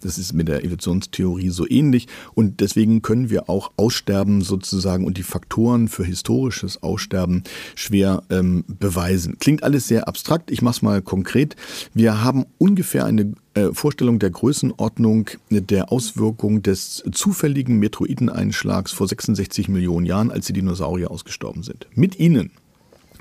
[0.00, 2.08] Das ist mit der Evolutionstheorie so ähnlich.
[2.34, 8.64] Und deswegen können wir auch Aussterben sozusagen und die Faktoren für historisches Aussterben schwer ähm,
[8.66, 9.38] beweisen.
[9.38, 10.50] Klingt alles sehr abstrakt.
[10.50, 11.56] Ich mache es mal konkret.
[11.94, 19.68] Wir haben ungefähr eine äh, Vorstellung der Größenordnung der Auswirkung des zufälligen Meteoriteneinschlags vor 66
[19.68, 21.86] Millionen Jahren, als die Dinosaurier ausgestorben sind.
[21.94, 22.50] Mit ihnen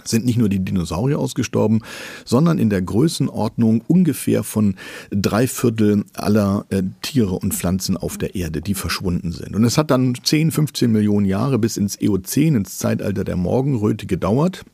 [0.03, 1.81] sind nicht nur die Dinosaurier ausgestorben,
[2.25, 4.75] sondern in der Größenordnung ungefähr von
[5.11, 9.55] drei Viertel aller äh, Tiere und Pflanzen auf der Erde, die verschwunden sind.
[9.55, 14.05] Und es hat dann 10, 15 Millionen Jahre bis ins Eozän, ins Zeitalter der Morgenröte
[14.05, 14.65] gedauert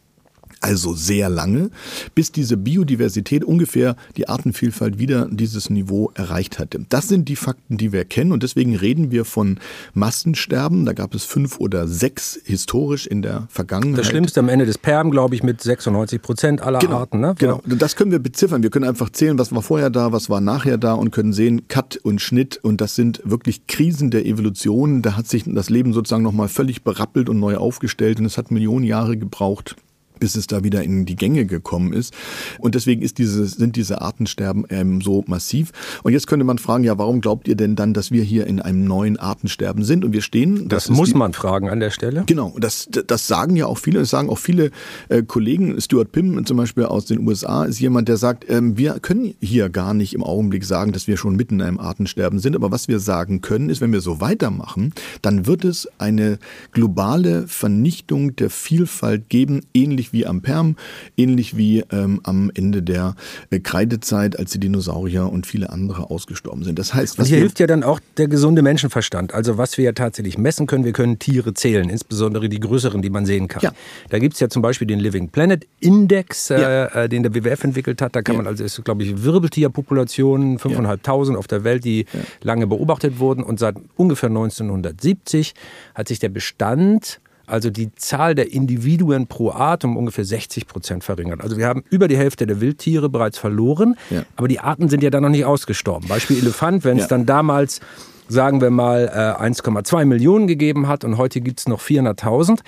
[0.63, 1.69] also sehr lange,
[2.15, 6.85] bis diese Biodiversität ungefähr die Artenvielfalt wieder dieses Niveau erreicht hatte.
[6.89, 9.59] Das sind die Fakten, die wir kennen und deswegen reden wir von
[9.93, 10.85] Massensterben.
[10.85, 13.99] Da gab es fünf oder sechs historisch in der Vergangenheit.
[13.99, 17.19] Das Schlimmste am Ende des Perm, glaube ich, mit 96 Prozent aller genau, Arten.
[17.19, 17.35] Ne?
[17.37, 18.63] Genau, das können wir beziffern.
[18.63, 21.67] Wir können einfach zählen, was war vorher da, was war nachher da und können sehen,
[21.67, 25.01] Cut und Schnitt und das sind wirklich Krisen der Evolution.
[25.01, 28.51] Da hat sich das Leben sozusagen nochmal völlig berappelt und neu aufgestellt und es hat
[28.51, 29.75] Millionen Jahre gebraucht,
[30.23, 32.13] bis es da wieder in die Gänge gekommen ist.
[32.57, 35.73] Und deswegen ist diese, sind diese Artensterben ähm, so massiv.
[36.03, 38.61] Und jetzt könnte man fragen, ja, warum glaubt ihr denn dann, dass wir hier in
[38.61, 40.05] einem neuen Artensterben sind?
[40.05, 40.69] Und wir stehen.
[40.69, 42.23] Das, das muss die, man fragen an der Stelle.
[42.25, 44.71] Genau, das, das sagen ja auch viele, das sagen auch viele
[45.09, 45.81] äh, Kollegen.
[45.81, 49.67] Stuart Pym zum Beispiel aus den USA ist jemand, der sagt, ähm, wir können hier
[49.67, 52.55] gar nicht im Augenblick sagen, dass wir schon mitten in einem Artensterben sind.
[52.55, 56.39] Aber was wir sagen können, ist, wenn wir so weitermachen, dann wird es eine
[56.71, 60.75] globale Vernichtung der Vielfalt geben, ähnlich wie am Perm,
[61.17, 63.15] ähnlich wie ähm, am Ende der
[63.49, 66.79] äh, Kreidezeit, als die Dinosaurier und viele andere ausgestorben sind.
[66.79, 69.33] Das heißt, was und hier hilft ja dann auch der gesunde Menschenverstand.
[69.33, 73.09] Also was wir ja tatsächlich messen können, wir können Tiere zählen, insbesondere die größeren, die
[73.09, 73.61] man sehen kann.
[73.61, 73.71] Ja.
[74.09, 76.85] Da gibt es ja zum Beispiel den Living Planet Index, äh, ja.
[76.85, 78.15] äh, den der WWF entwickelt hat.
[78.15, 78.41] Da kann ja.
[78.41, 82.05] man also, ist, glaube ich, Wirbeltierpopulationen, 5.500 auf der Welt, die
[82.41, 83.43] lange beobachtet wurden.
[83.43, 85.53] Und seit ungefähr 1970
[85.95, 91.03] hat sich der Bestand also die Zahl der Individuen pro Art um ungefähr 60 Prozent
[91.03, 91.41] verringert.
[91.41, 94.23] Also wir haben über die Hälfte der Wildtiere bereits verloren, ja.
[94.35, 96.07] aber die Arten sind ja dann noch nicht ausgestorben.
[96.07, 97.09] Beispiel Elefant, wenn es ja.
[97.09, 97.81] dann damals
[98.29, 102.59] sagen wir mal 1,2 äh, Millionen gegeben hat und heute gibt es noch 400.000,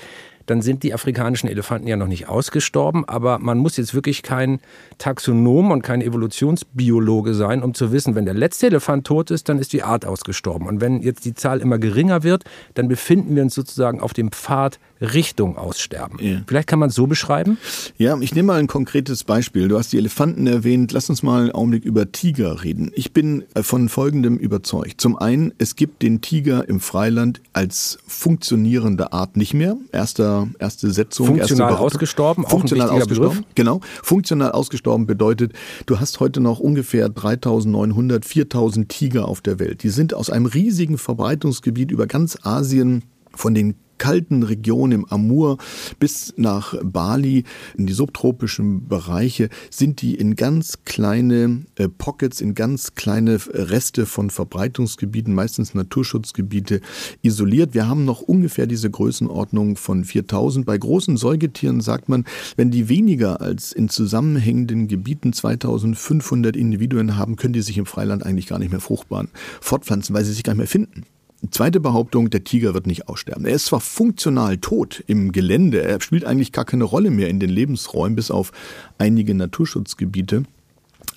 [0.45, 3.07] dann sind die afrikanischen Elefanten ja noch nicht ausgestorben.
[3.07, 4.59] Aber man muss jetzt wirklich kein
[4.97, 9.59] Taxonom und kein Evolutionsbiologe sein, um zu wissen, wenn der letzte Elefant tot ist, dann
[9.59, 10.67] ist die Art ausgestorben.
[10.67, 14.31] Und wenn jetzt die Zahl immer geringer wird, dann befinden wir uns sozusagen auf dem
[14.31, 16.19] Pfad Richtung Aussterben.
[16.21, 16.41] Ja.
[16.47, 17.57] Vielleicht kann man es so beschreiben?
[17.97, 19.67] Ja, ich nehme mal ein konkretes Beispiel.
[19.67, 20.91] Du hast die Elefanten erwähnt.
[20.91, 22.91] Lass uns mal einen Augenblick über Tiger reden.
[22.95, 24.99] Ich bin äh, von Folgendem überzeugt.
[24.99, 29.77] Zum einen, es gibt den Tiger im Freiland als funktionierende Art nicht mehr.
[29.91, 31.27] Erster, erste Setzung.
[31.27, 33.37] Funktional erste ausgestorben, funktional ausgestorben.
[33.37, 33.55] Begriff.
[33.55, 33.81] Genau.
[34.03, 35.53] Funktional ausgestorben bedeutet,
[35.85, 39.83] du hast heute noch ungefähr 3900, 4000 Tiger auf der Welt.
[39.83, 43.03] Die sind aus einem riesigen Verbreitungsgebiet über ganz Asien
[43.35, 45.57] von den kalten Region im Amur
[45.99, 47.43] bis nach Bali,
[47.77, 54.05] in die subtropischen Bereiche, sind die in ganz kleine äh, Pockets, in ganz kleine Reste
[54.05, 56.81] von Verbreitungsgebieten, meistens Naturschutzgebiete,
[57.21, 57.73] isoliert.
[57.73, 60.65] Wir haben noch ungefähr diese Größenordnung von 4000.
[60.65, 62.25] Bei großen Säugetieren sagt man,
[62.57, 68.25] wenn die weniger als in zusammenhängenden Gebieten 2500 Individuen haben, können die sich im Freiland
[68.25, 69.25] eigentlich gar nicht mehr fruchtbar
[69.61, 71.05] fortpflanzen, weil sie sich gar nicht mehr finden.
[71.51, 73.45] Zweite Behauptung, der Tiger wird nicht aussterben.
[73.45, 77.39] Er ist zwar funktional tot im Gelände, er spielt eigentlich gar keine Rolle mehr in
[77.39, 78.51] den Lebensräumen, bis auf
[78.97, 80.43] einige Naturschutzgebiete.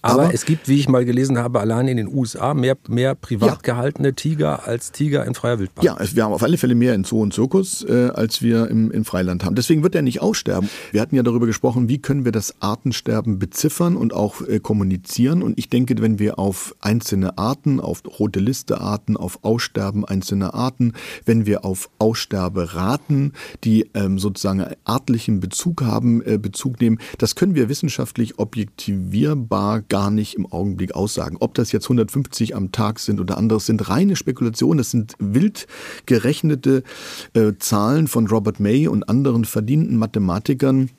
[0.03, 3.15] Aber, Aber, es gibt, wie ich mal gelesen habe, allein in den USA mehr, mehr
[3.15, 3.59] privat ja.
[3.63, 5.85] gehaltene Tiger als Tiger in freier Wildbahn.
[5.85, 8.91] Ja, wir haben auf alle Fälle mehr in Zoo und Zirkus, äh, als wir im,
[8.91, 9.55] im Freiland haben.
[9.55, 10.69] Deswegen wird er nicht aussterben.
[10.93, 15.43] Wir hatten ja darüber gesprochen, wie können wir das Artensterben beziffern und auch äh, kommunizieren.
[15.43, 20.55] Und ich denke, wenn wir auf einzelne Arten, auf rote Liste Arten, auf Aussterben einzelner
[20.55, 20.93] Arten,
[21.25, 23.33] wenn wir auf Aussterberaten,
[23.65, 30.11] die ähm, sozusagen artlichen Bezug haben, äh, Bezug nehmen, das können wir wissenschaftlich objektivierbar gar
[30.11, 31.37] nicht im Augenblick aussagen.
[31.41, 34.79] Ob das jetzt 150 am Tag sind oder anderes, sind reine Spekulationen.
[34.79, 35.67] Das sind wild
[36.07, 36.83] gerechnete
[37.35, 40.91] äh, Zahlen von Robert May und anderen verdienten Mathematikern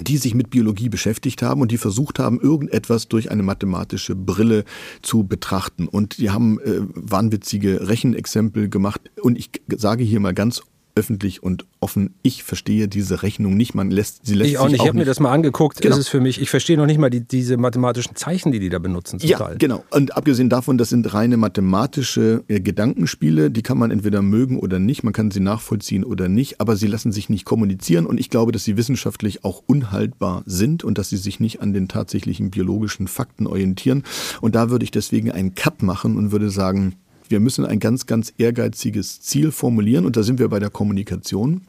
[0.00, 4.64] die sich mit Biologie beschäftigt haben und die versucht haben, irgendetwas durch eine mathematische Brille
[5.02, 5.88] zu betrachten.
[5.88, 9.00] Und die haben äh, wahnwitzige Rechenexempel gemacht.
[9.20, 10.62] Und ich sage hier mal ganz
[10.94, 13.74] öffentlich und offen, ich verstehe diese Rechnung nicht.
[13.74, 14.80] Man lässt sie lässt ich auch nicht.
[14.82, 15.80] ich habe mir das mal angeguckt.
[15.80, 15.94] Genau.
[15.94, 16.40] Ist es für mich.
[16.40, 19.18] Ich verstehe noch nicht mal die, diese mathematischen Zeichen, die die da benutzen.
[19.22, 19.56] Ja, Teil.
[19.58, 19.84] genau.
[19.90, 23.50] Und abgesehen davon, das sind reine mathematische äh, Gedankenspiele.
[23.50, 25.02] Die kann man entweder mögen oder nicht.
[25.02, 26.60] Man kann sie nachvollziehen oder nicht.
[26.60, 28.06] Aber sie lassen sich nicht kommunizieren.
[28.06, 31.72] Und ich glaube, dass sie wissenschaftlich auch unhaltbar sind und dass sie sich nicht an
[31.72, 34.04] den tatsächlichen biologischen Fakten orientieren.
[34.40, 36.96] Und da würde ich deswegen einen Cut machen und würde sagen,
[37.30, 41.62] wir müssen ein ganz, ganz ehrgeiziges Ziel formulieren und da sind wir bei der Kommunikation.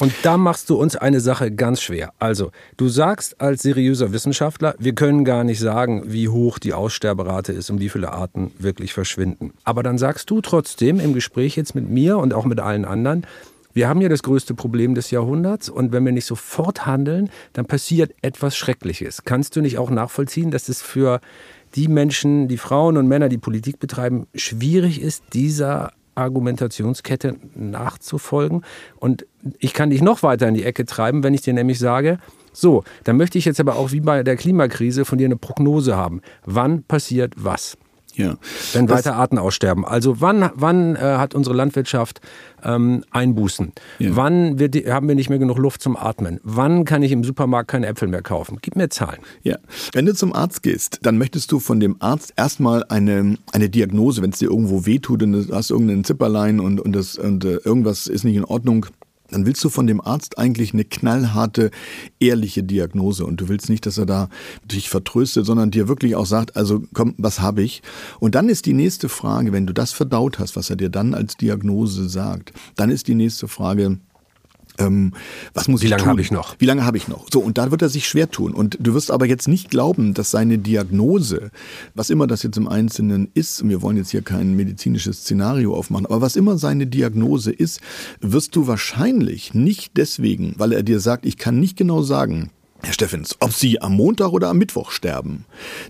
[0.00, 2.12] Und da machst du uns eine Sache ganz schwer.
[2.20, 7.52] Also, du sagst als seriöser Wissenschaftler, wir können gar nicht sagen, wie hoch die Aussterberate
[7.52, 9.52] ist und wie viele Arten wirklich verschwinden.
[9.64, 13.26] Aber dann sagst du trotzdem im Gespräch jetzt mit mir und auch mit allen anderen,
[13.74, 17.66] wir haben ja das größte Problem des Jahrhunderts und wenn wir nicht sofort handeln, dann
[17.66, 19.22] passiert etwas Schreckliches.
[19.24, 21.20] Kannst du nicht auch nachvollziehen, dass es für
[21.74, 28.62] die Menschen, die Frauen und Männer, die Politik betreiben, schwierig ist, dieser Argumentationskette nachzufolgen.
[28.96, 29.26] Und
[29.58, 32.18] ich kann dich noch weiter in die Ecke treiben, wenn ich dir nämlich sage,
[32.52, 35.96] so, dann möchte ich jetzt aber auch wie bei der Klimakrise von dir eine Prognose
[35.96, 36.22] haben.
[36.44, 37.76] Wann passiert was?
[38.18, 38.36] Ja.
[38.72, 39.84] Wenn weiter Arten aussterben.
[39.84, 42.20] Also wann, wann äh, hat unsere Landwirtschaft
[42.64, 43.72] ähm, Einbußen?
[44.00, 44.16] Ja.
[44.16, 46.40] Wann wird haben wir nicht mehr genug Luft zum Atmen?
[46.42, 48.58] Wann kann ich im Supermarkt keine Äpfel mehr kaufen?
[48.60, 49.20] Gib mir Zahlen.
[49.42, 49.56] Ja.
[49.92, 54.20] Wenn du zum Arzt gehst, dann möchtest du von dem Arzt erstmal eine, eine Diagnose,
[54.20, 57.58] wenn es dir irgendwo wehtut und du hast irgendeinen Zipperlein und, und, das, und äh,
[57.64, 58.86] irgendwas ist nicht in Ordnung,
[59.30, 61.70] dann willst du von dem Arzt eigentlich eine knallharte,
[62.18, 63.24] ehrliche Diagnose.
[63.24, 64.28] Und du willst nicht, dass er da
[64.64, 67.82] dich vertröstet, sondern dir wirklich auch sagt, also komm, was habe ich?
[68.20, 71.14] Und dann ist die nächste Frage, wenn du das verdaut hast, was er dir dann
[71.14, 73.98] als Diagnose sagt, dann ist die nächste Frage,
[74.78, 75.12] ähm,
[75.54, 76.56] was muss Wie ich lange habe ich noch?
[76.58, 77.26] Wie lange habe ich noch?
[77.32, 78.54] So, und da wird er sich schwer tun.
[78.54, 81.50] Und du wirst aber jetzt nicht glauben, dass seine Diagnose,
[81.94, 85.74] was immer das jetzt im Einzelnen ist, und wir wollen jetzt hier kein medizinisches Szenario
[85.74, 87.80] aufmachen, aber was immer seine Diagnose ist,
[88.20, 92.92] wirst du wahrscheinlich nicht deswegen, weil er dir sagt, ich kann nicht genau sagen, Herr
[92.92, 95.46] Steffens, ob Sie am Montag oder am Mittwoch sterben.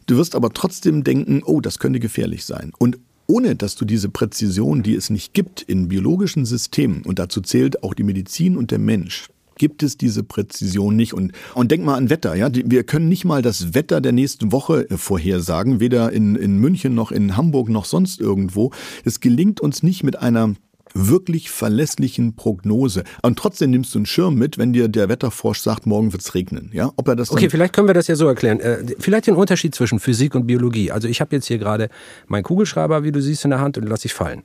[0.06, 2.72] Du wirst aber trotzdem denken, oh, das könnte gefährlich sein.
[2.78, 2.98] Und
[3.28, 7.82] ohne dass du diese Präzision, die es nicht gibt in biologischen Systemen, und dazu zählt
[7.84, 11.12] auch die Medizin und der Mensch, gibt es diese Präzision nicht.
[11.12, 12.48] Und, und denk mal an Wetter, ja.
[12.52, 16.94] Wir können nicht mal das Wetter der nächsten Woche äh, vorhersagen, weder in, in München
[16.94, 18.70] noch in Hamburg noch sonst irgendwo.
[19.04, 20.54] Es gelingt uns nicht mit einer
[20.94, 23.04] wirklich verlässlichen Prognose.
[23.22, 26.34] Und trotzdem nimmst du einen Schirm mit, wenn dir der Wetterfrosch sagt, morgen wird es
[26.34, 26.70] regnen.
[26.72, 26.92] Ja?
[26.96, 28.60] Ob er das okay, vielleicht können wir das ja so erklären.
[28.60, 30.90] Äh, vielleicht den Unterschied zwischen Physik und Biologie.
[30.90, 31.88] Also ich habe jetzt hier gerade
[32.26, 34.42] meinen Kugelschreiber, wie du siehst, in der Hand und lass ich fallen.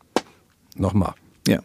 [0.75, 1.13] Nochmal.
[1.47, 1.59] Ja.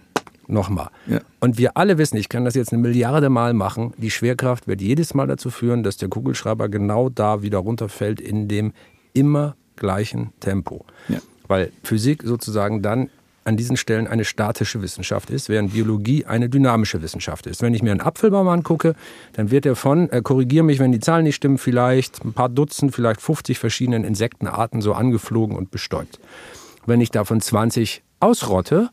[0.46, 0.88] Nochmal.
[1.06, 1.20] Ja.
[1.40, 4.80] Und wir alle wissen, ich kann das jetzt eine Milliarde Mal machen, die Schwerkraft wird
[4.80, 8.72] jedes Mal dazu führen, dass der Kugelschreiber genau da wieder runterfällt in dem
[9.12, 10.86] immer gleichen Tempo.
[11.08, 11.18] Ja.
[11.48, 13.10] Weil Physik sozusagen dann
[13.48, 17.62] an diesen Stellen eine statische Wissenschaft ist, während Biologie eine dynamische Wissenschaft ist.
[17.62, 18.94] Wenn ich mir einen Apfelbaum angucke,
[19.32, 22.50] dann wird er von, äh, korrigiere mich, wenn die Zahlen nicht stimmen, vielleicht ein paar
[22.50, 26.20] Dutzend, vielleicht 50 verschiedenen Insektenarten so angeflogen und bestäubt.
[26.84, 28.90] Wenn ich davon 20 ausrotte,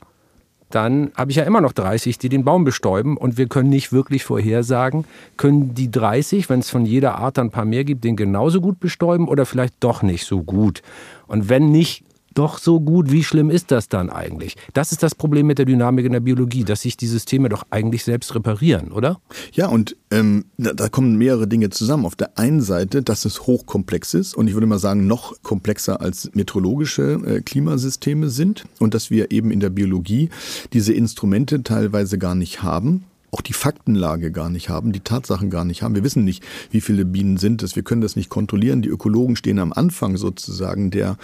[0.69, 3.91] dann habe ich ja immer noch 30, die den Baum bestäuben und wir können nicht
[3.91, 8.15] wirklich vorhersagen, können die 30, wenn es von jeder Art ein paar mehr gibt, den
[8.15, 10.81] genauso gut bestäuben oder vielleicht doch nicht so gut.
[11.27, 13.11] Und wenn nicht doch so gut.
[13.11, 14.55] Wie schlimm ist das dann eigentlich?
[14.73, 17.65] Das ist das Problem mit der Dynamik in der Biologie, dass sich die Systeme doch
[17.71, 19.19] eigentlich selbst reparieren, oder?
[19.53, 22.05] Ja, und ähm, da, da kommen mehrere Dinge zusammen.
[22.05, 26.01] Auf der einen Seite, dass es hochkomplex ist und ich würde mal sagen, noch komplexer
[26.01, 30.29] als meteorologische äh, Klimasysteme sind und dass wir eben in der Biologie
[30.73, 35.65] diese Instrumente teilweise gar nicht haben auch die Faktenlage gar nicht haben, die Tatsachen gar
[35.65, 35.93] nicht haben.
[35.93, 37.75] Wir wissen nicht, wie viele Bienen sind es.
[37.75, 38.81] Wir können das nicht kontrollieren.
[38.81, 41.17] Die Ökologen stehen am Anfang sozusagen der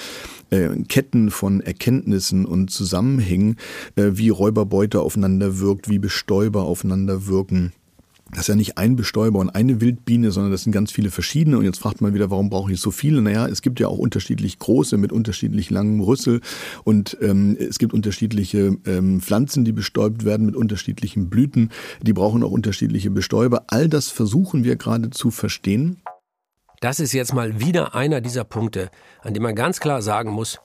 [0.52, 3.58] äh, Ketten von Erkenntnissen und Zusammenhängen,
[3.96, 7.74] äh, wie Räuberbeute aufeinander wirkt, wie Bestäuber aufeinander wirken
[8.32, 11.58] das ist ja nicht ein Bestäuber und eine Wildbiene, sondern das sind ganz viele verschiedene.
[11.58, 13.22] Und jetzt fragt man wieder, warum brauche ich so viele?
[13.22, 16.40] Naja, es gibt ja auch unterschiedlich große mit unterschiedlich langem Rüssel
[16.84, 21.70] und ähm, es gibt unterschiedliche ähm, Pflanzen, die bestäubt werden mit unterschiedlichen Blüten.
[22.02, 23.66] Die brauchen auch unterschiedliche Bestäuber.
[23.68, 25.98] All das versuchen wir gerade zu verstehen.
[26.82, 28.90] Das ist jetzt mal wieder einer dieser Punkte,
[29.22, 30.60] an dem man ganz klar sagen muss,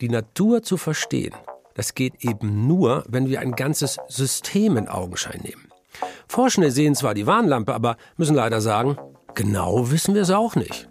[0.00, 1.34] die Natur zu verstehen,
[1.74, 5.68] das geht eben nur, wenn wir ein ganzes System in Augenschein nehmen.
[6.26, 8.96] Forschende sehen zwar die Warnlampe, aber müssen leider sagen,
[9.34, 10.88] genau wissen wir es auch nicht.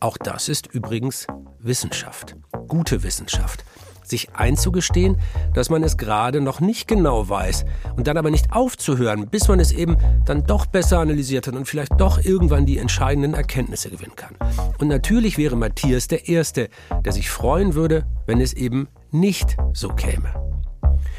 [0.00, 1.26] Auch das ist übrigens
[1.58, 2.34] Wissenschaft,
[2.66, 3.62] gute Wissenschaft.
[4.08, 5.16] Sich einzugestehen,
[5.54, 7.64] dass man es gerade noch nicht genau weiß
[7.96, 11.66] und dann aber nicht aufzuhören, bis man es eben dann doch besser analysiert hat und
[11.66, 14.34] vielleicht doch irgendwann die entscheidenden Erkenntnisse gewinnen kann.
[14.78, 16.68] Und natürlich wäre Matthias der Erste,
[17.04, 20.32] der sich freuen würde, wenn es eben nicht so käme.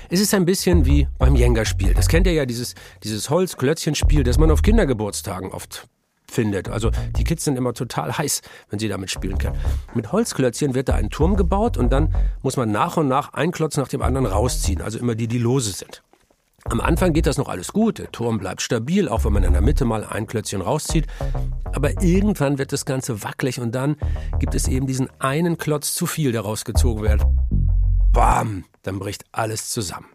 [0.09, 1.93] Es ist ein bisschen wie beim Jenga-Spiel.
[1.93, 2.73] Das kennt ihr ja, dieses,
[3.03, 5.87] dieses Holzklötzchenspiel, das man auf Kindergeburtstagen oft
[6.29, 6.69] findet.
[6.69, 9.57] Also die Kids sind immer total heiß, wenn sie damit spielen können.
[9.93, 13.51] Mit Holzklötzchen wird da ein Turm gebaut und dann muss man nach und nach einen
[13.51, 16.03] Klotz nach dem anderen rausziehen, also immer die, die lose sind.
[16.65, 19.53] Am Anfang geht das noch alles gut, der Turm bleibt stabil, auch wenn man in
[19.53, 21.07] der Mitte mal ein Klötzchen rauszieht.
[21.73, 23.95] Aber irgendwann wird das Ganze wackelig und dann
[24.39, 27.21] gibt es eben diesen einen Klotz zu viel, der rausgezogen wird.
[28.11, 28.65] Bam!
[28.83, 30.07] Dann bricht alles zusammen.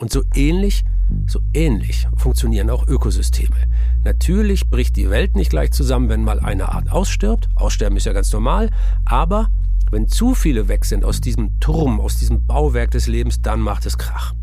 [0.00, 0.82] Und so ähnlich,
[1.26, 3.56] so ähnlich funktionieren auch Ökosysteme.
[4.02, 7.50] Natürlich bricht die Welt nicht gleich zusammen, wenn mal eine Art ausstirbt.
[7.54, 8.70] Aussterben ist ja ganz normal.
[9.04, 9.50] Aber
[9.90, 13.84] wenn zu viele weg sind aus diesem Turm, aus diesem Bauwerk des Lebens, dann macht
[13.84, 14.34] es Krach.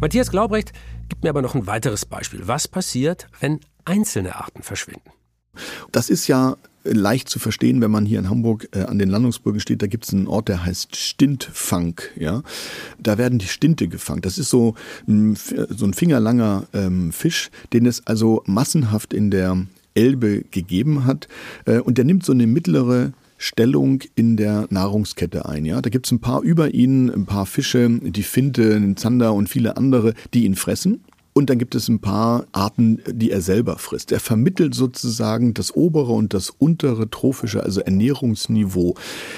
[0.00, 0.72] Matthias Glaubrecht
[1.10, 2.48] gibt mir aber noch ein weiteres Beispiel.
[2.48, 5.10] Was passiert, wenn einzelne Arten verschwinden?
[5.90, 9.60] Das ist ja leicht zu verstehen, wenn man hier in Hamburg äh, an den Landungsbrücken
[9.60, 9.82] steht.
[9.82, 12.00] Da gibt es einen Ort, der heißt Stintfang.
[12.18, 12.42] Ja,
[12.98, 14.22] da werden die Stinte gefangen.
[14.22, 14.74] Das ist so
[15.06, 21.28] ein, so ein fingerlanger ähm, Fisch, den es also massenhaft in der Elbe gegeben hat.
[21.64, 25.64] Äh, und der nimmt so eine mittlere Stellung in der Nahrungskette ein.
[25.64, 29.34] Ja, da gibt es ein paar über ihn, ein paar Fische, die Finte, den Zander
[29.34, 31.02] und viele andere, die ihn fressen.
[31.34, 34.12] Und dann gibt es ein paar Arten, die er selber frisst.
[34.12, 38.94] Er vermittelt sozusagen das obere und das untere trophische, also Ernährungsniveau.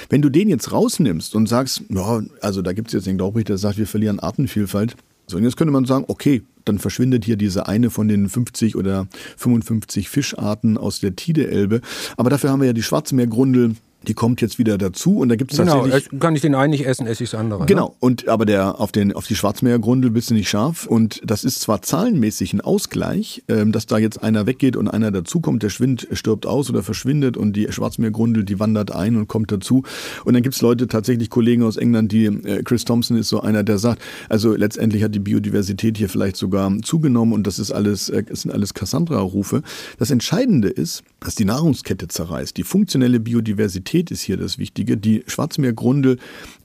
[0.09, 3.49] Wenn du den jetzt rausnimmst und sagst, ja, also da gibt es jetzt den Glaubrecht,
[3.49, 4.97] der sagt, wir verlieren Artenvielfalt.
[5.27, 8.77] So, und jetzt könnte man sagen, okay, dann verschwindet hier diese eine von den 50
[8.77, 11.81] oder 55 Fischarten aus der Tide-Elbe.
[12.17, 13.77] Aber dafür haben wir ja die Schwarzmeergrundel,
[14.09, 16.11] die kommt jetzt wieder dazu und da gibt es genau, tatsächlich...
[16.11, 17.67] Genau, kann ich den einen nicht essen, esse ich das andere.
[17.67, 17.95] Genau, ne?
[18.01, 21.61] und aber der auf, den, auf die Schwarzmeergrundel bist du nicht scharf und das ist
[21.61, 26.09] zwar zahlenmäßig ein Ausgleich, ähm, dass da jetzt einer weggeht und einer dazukommt, der Schwind
[26.13, 29.83] stirbt aus oder verschwindet und die Schwarzmeergrundel, die wandert ein und kommt dazu
[30.25, 33.41] und dann gibt es Leute, tatsächlich Kollegen aus England, die, äh, Chris Thompson ist so
[33.41, 37.73] einer, der sagt, also letztendlich hat die Biodiversität hier vielleicht sogar zugenommen und das ist
[37.73, 39.63] alles, äh, das sind alles Cassandra-Rufe.
[39.99, 42.57] Das Entscheidende ist, dass die Nahrungskette zerreißt.
[42.57, 44.97] Die funktionelle Biodiversität ist hier das Wichtige.
[44.99, 46.19] Die Schwarzmeergrundel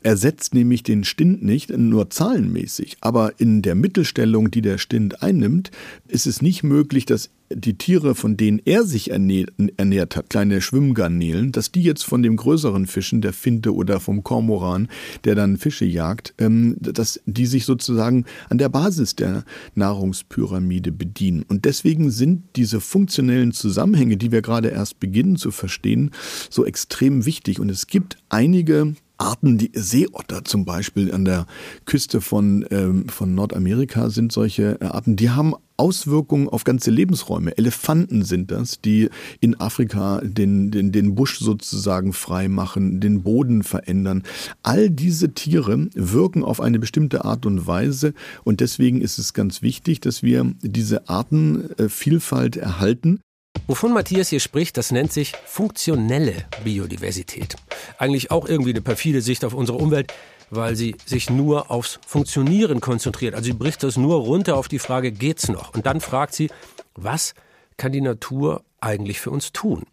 [0.03, 2.97] ersetzt nämlich den Stint nicht, nur zahlenmäßig.
[2.99, 5.71] Aber in der Mittelstellung, die der Stint einnimmt,
[6.07, 10.61] ist es nicht möglich, dass die Tiere, von denen er sich ernährt, ernährt, hat, kleine
[10.61, 14.87] Schwimmgarnelen, dass die jetzt von dem größeren Fischen, der Finte oder vom Kormoran,
[15.23, 19.43] der dann Fische jagt, ähm, dass die sich sozusagen an der Basis der
[19.75, 21.43] Nahrungspyramide bedienen.
[21.47, 26.11] Und deswegen sind diese funktionellen Zusammenhänge, die wir gerade erst beginnen zu verstehen,
[26.49, 27.59] so extrem wichtig.
[27.59, 31.45] Und es gibt einige Arten, die Seeotter zum Beispiel an der
[31.85, 37.57] Küste von, ähm, von Nordamerika sind solche Arten, die haben Auswirkungen auf ganze Lebensräume.
[37.57, 43.63] Elefanten sind das, die in Afrika den, den, den Busch sozusagen frei machen, den Boden
[43.63, 44.23] verändern.
[44.61, 48.13] All diese Tiere wirken auf eine bestimmte Art und Weise
[48.43, 53.21] und deswegen ist es ganz wichtig, dass wir diese Artenvielfalt erhalten.
[53.67, 57.55] Wovon Matthias hier spricht, das nennt sich funktionelle Biodiversität.
[57.97, 60.13] Eigentlich auch irgendwie eine perfide Sicht auf unsere Umwelt
[60.49, 63.35] weil sie sich nur aufs Funktionieren konzentriert.
[63.35, 65.73] Also sie bricht das nur runter auf die Frage, geht's noch?
[65.73, 66.49] Und dann fragt sie,
[66.95, 67.33] was
[67.77, 69.83] kann die Natur eigentlich für uns tun?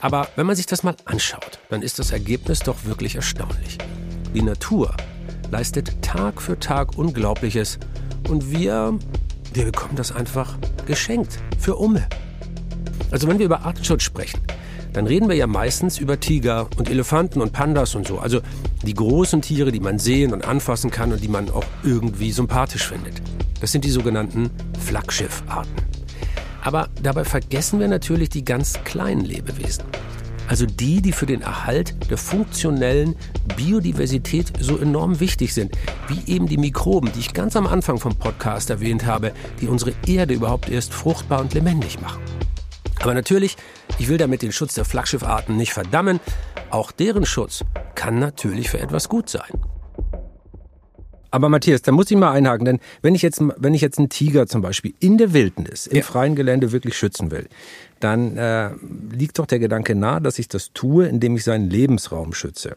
[0.00, 3.78] Aber wenn man sich das mal anschaut, dann ist das Ergebnis doch wirklich erstaunlich.
[4.34, 4.94] Die Natur
[5.50, 7.78] leistet Tag für Tag Unglaubliches
[8.28, 8.98] und wir,
[9.52, 12.06] wir bekommen das einfach geschenkt für Umme.
[13.10, 14.40] Also wenn wir über Artenschutz sprechen,
[14.94, 18.20] dann reden wir ja meistens über Tiger und Elefanten und Pandas und so.
[18.20, 18.40] Also
[18.86, 22.86] die großen Tiere, die man sehen und anfassen kann und die man auch irgendwie sympathisch
[22.86, 23.20] findet.
[23.60, 25.74] Das sind die sogenannten Flaggschiffarten.
[26.62, 29.84] Aber dabei vergessen wir natürlich die ganz kleinen Lebewesen.
[30.46, 33.16] Also die, die für den Erhalt der funktionellen
[33.56, 35.72] Biodiversität so enorm wichtig sind,
[36.06, 39.92] wie eben die Mikroben, die ich ganz am Anfang vom Podcast erwähnt habe, die unsere
[40.06, 42.20] Erde überhaupt erst fruchtbar und lebendig machen.
[43.00, 43.56] Aber natürlich,
[43.98, 46.20] ich will damit den Schutz der Flaggschiffarten nicht verdammen,
[46.70, 47.64] auch deren Schutz
[47.94, 49.50] kann natürlich für etwas gut sein.
[51.34, 54.08] Aber Matthias, da muss ich mal einhaken, denn wenn ich jetzt, wenn ich jetzt einen
[54.08, 56.02] Tiger zum Beispiel in der Wildnis, im ja.
[56.04, 57.48] freien Gelände wirklich schützen will,
[57.98, 58.70] dann äh,
[59.10, 62.76] liegt doch der Gedanke nahe, dass ich das tue, indem ich seinen Lebensraum schütze.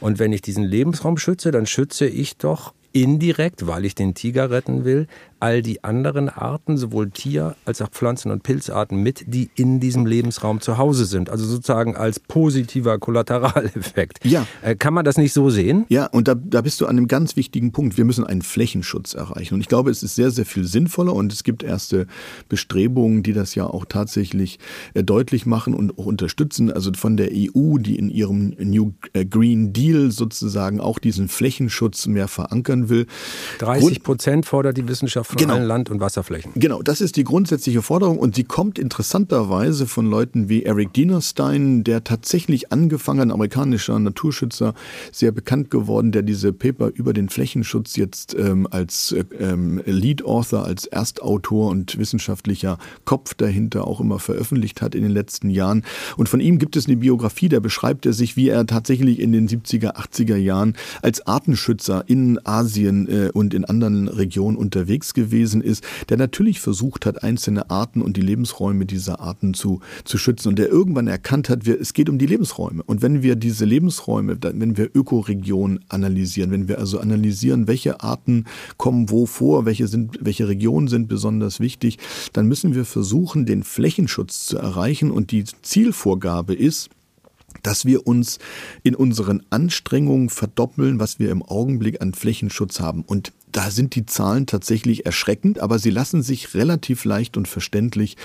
[0.00, 4.50] Und wenn ich diesen Lebensraum schütze, dann schütze ich doch indirekt, weil ich den Tiger
[4.50, 5.06] retten will,
[5.40, 10.06] all die anderen Arten, sowohl Tier- als auch Pflanzen- und Pilzarten mit, die in diesem
[10.06, 11.30] Lebensraum zu Hause sind.
[11.30, 14.24] Also sozusagen als positiver Kollateraleffekt.
[14.24, 14.46] Ja.
[14.62, 15.84] Äh, kann man das nicht so sehen?
[15.88, 17.96] Ja, und da, da bist du an einem ganz wichtigen Punkt.
[17.96, 19.54] Wir müssen einen Flächenschutz erreichen.
[19.54, 22.06] Und ich glaube, es ist sehr, sehr viel sinnvoller und es gibt erste
[22.48, 24.58] Bestrebungen, die das ja auch tatsächlich
[24.94, 26.72] äh, deutlich machen und auch unterstützen.
[26.72, 32.06] Also von der EU, die in ihrem New äh, Green Deal sozusagen auch diesen Flächenschutz
[32.06, 33.06] mehr verankern will.
[33.58, 35.54] 30 Prozent fordert die Wissenschaft von genau.
[35.54, 36.52] allen Land- und Wasserflächen.
[36.54, 41.84] Genau, das ist die grundsätzliche Forderung und sie kommt interessanterweise von Leuten wie Eric Dienerstein,
[41.84, 44.74] der tatsächlich angefangen, amerikanischer Naturschützer,
[45.12, 50.64] sehr bekannt geworden, der diese Paper über den Flächenschutz jetzt ähm, als ähm, Lead Author,
[50.64, 55.84] als Erstautor und wissenschaftlicher Kopf dahinter auch immer veröffentlicht hat in den letzten Jahren.
[56.16, 59.32] Und von ihm gibt es eine Biografie, da beschreibt er sich, wie er tatsächlich in
[59.32, 65.60] den 70er, 80er Jahren als Artenschützer in Asien äh, und in anderen Regionen unterwegs gewesen
[65.60, 70.48] ist, der natürlich versucht hat, einzelne Arten und die Lebensräume dieser Arten zu, zu schützen
[70.48, 72.82] und der irgendwann erkannt hat, wir, es geht um die Lebensräume.
[72.82, 78.44] Und wenn wir diese Lebensräume, wenn wir Ökoregionen analysieren, wenn wir also analysieren, welche Arten
[78.76, 81.98] kommen wo vor, welche, sind, welche Regionen sind besonders wichtig,
[82.32, 85.10] dann müssen wir versuchen, den Flächenschutz zu erreichen.
[85.10, 86.90] Und die Zielvorgabe ist,
[87.62, 88.38] dass wir uns
[88.82, 93.02] in unseren Anstrengungen verdoppeln, was wir im Augenblick an Flächenschutz haben.
[93.02, 98.16] Und da sind die Zahlen tatsächlich erschreckend, aber sie lassen sich relativ leicht und verständlich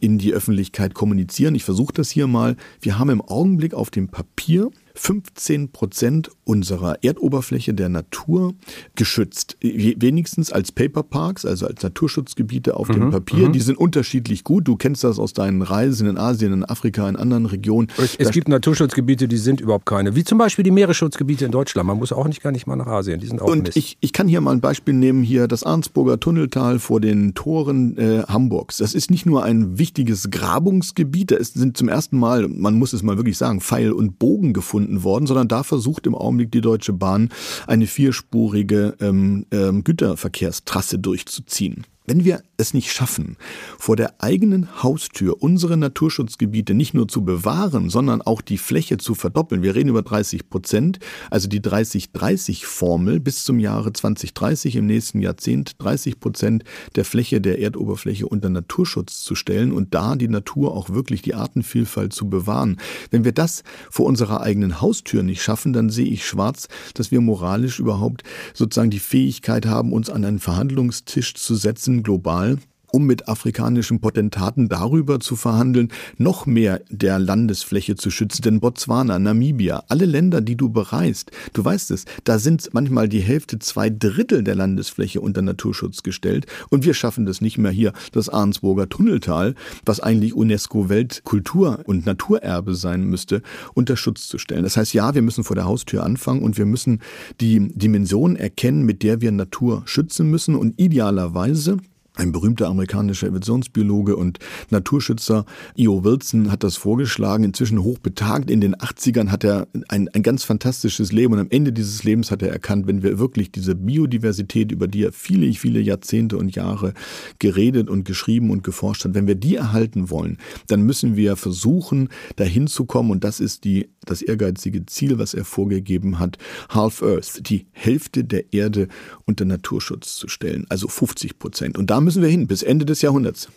[0.00, 1.54] in die Öffentlichkeit kommunizieren.
[1.54, 2.56] Ich versuche das hier mal.
[2.80, 8.54] Wir haben im Augenblick auf dem Papier 15 Prozent unserer Erdoberfläche der Natur
[8.94, 9.56] geschützt.
[9.60, 13.48] Wenigstens als Paperparks, also als Naturschutzgebiete auf mhm, dem Papier.
[13.48, 13.52] Mhm.
[13.52, 14.68] Die sind unterschiedlich gut.
[14.68, 17.88] Du kennst das aus deinen Reisen in Asien, in Afrika, in anderen Regionen.
[17.96, 20.14] Es, es gibt Naturschutzgebiete, die sind überhaupt keine.
[20.14, 21.86] Wie zum Beispiel die Meeresschutzgebiete in Deutschland.
[21.86, 23.20] Man muss auch nicht gar nicht mal nach Asien.
[23.20, 25.22] Die sind auch Und ich, ich kann hier mal ein Beispiel nehmen.
[25.22, 28.78] Hier das Arnsburger Tunneltal vor den Toren äh, Hamburgs.
[28.78, 31.30] Das ist nicht nur ein wichtiges Grabungsgebiet.
[31.30, 34.81] Da sind zum ersten Mal, man muss es mal wirklich sagen, Pfeil und Bogen gefunden
[34.82, 37.30] gefunden worden, sondern da versucht im Augenblick die Deutsche Bahn
[37.66, 41.86] eine vierspurige ähm, ähm, Güterverkehrstrasse durchzuziehen.
[42.04, 43.36] Wenn wir es nicht schaffen,
[43.78, 49.14] vor der eigenen Haustür unsere Naturschutzgebiete nicht nur zu bewahren, sondern auch die Fläche zu
[49.14, 50.98] verdoppeln, wir reden über 30 Prozent,
[51.30, 56.64] also die 30-30-Formel bis zum Jahre 2030 im nächsten Jahrzehnt 30 Prozent
[56.96, 61.34] der Fläche der Erdoberfläche unter Naturschutz zu stellen und da die Natur auch wirklich die
[61.34, 62.78] Artenvielfalt zu bewahren.
[63.12, 67.20] Wenn wir das vor unserer eigenen Haustür nicht schaffen, dann sehe ich schwarz, dass wir
[67.20, 68.24] moralisch überhaupt
[68.54, 72.56] sozusagen die Fähigkeit haben, uns an einen Verhandlungstisch zu setzen, global
[72.92, 75.88] um mit afrikanischen Potentaten darüber zu verhandeln,
[76.18, 78.42] noch mehr der Landesfläche zu schützen.
[78.42, 83.20] Denn Botswana, Namibia, alle Länder, die du bereist, du weißt es, da sind manchmal die
[83.20, 86.46] Hälfte, zwei Drittel der Landesfläche unter Naturschutz gestellt.
[86.68, 92.06] Und wir schaffen das nicht mehr hier, das Arnsburger Tunneltal, was eigentlich UNESCO Weltkultur- und
[92.06, 93.42] Naturerbe sein müsste,
[93.74, 94.64] unter Schutz zu stellen.
[94.64, 97.00] Das heißt, ja, wir müssen vor der Haustür anfangen und wir müssen
[97.40, 101.78] die Dimension erkennen, mit der wir Natur schützen müssen und idealerweise
[102.14, 104.38] ein berühmter amerikanischer Evolutionsbiologe und
[104.70, 105.46] Naturschützer,
[105.76, 106.04] E.O.
[106.04, 107.44] Wilson, hat das vorgeschlagen.
[107.44, 108.50] Inzwischen hochbetagt.
[108.50, 112.30] In den 80ern hat er ein, ein ganz fantastisches Leben und am Ende dieses Lebens
[112.30, 116.54] hat er erkannt, wenn wir wirklich diese Biodiversität, über die er viele, viele Jahrzehnte und
[116.54, 116.92] Jahre
[117.38, 120.36] geredet und geschrieben und geforscht hat, wenn wir die erhalten wollen,
[120.66, 125.32] dann müssen wir versuchen, dahin zu kommen und das ist die, das ehrgeizige Ziel, was
[125.32, 126.36] er vorgegeben hat,
[126.68, 128.88] Half Earth, die Hälfte der Erde
[129.24, 131.78] unter Naturschutz zu stellen, also 50 Prozent.
[131.78, 133.48] Und da müssen wir hin, bis Ende des Jahrhunderts.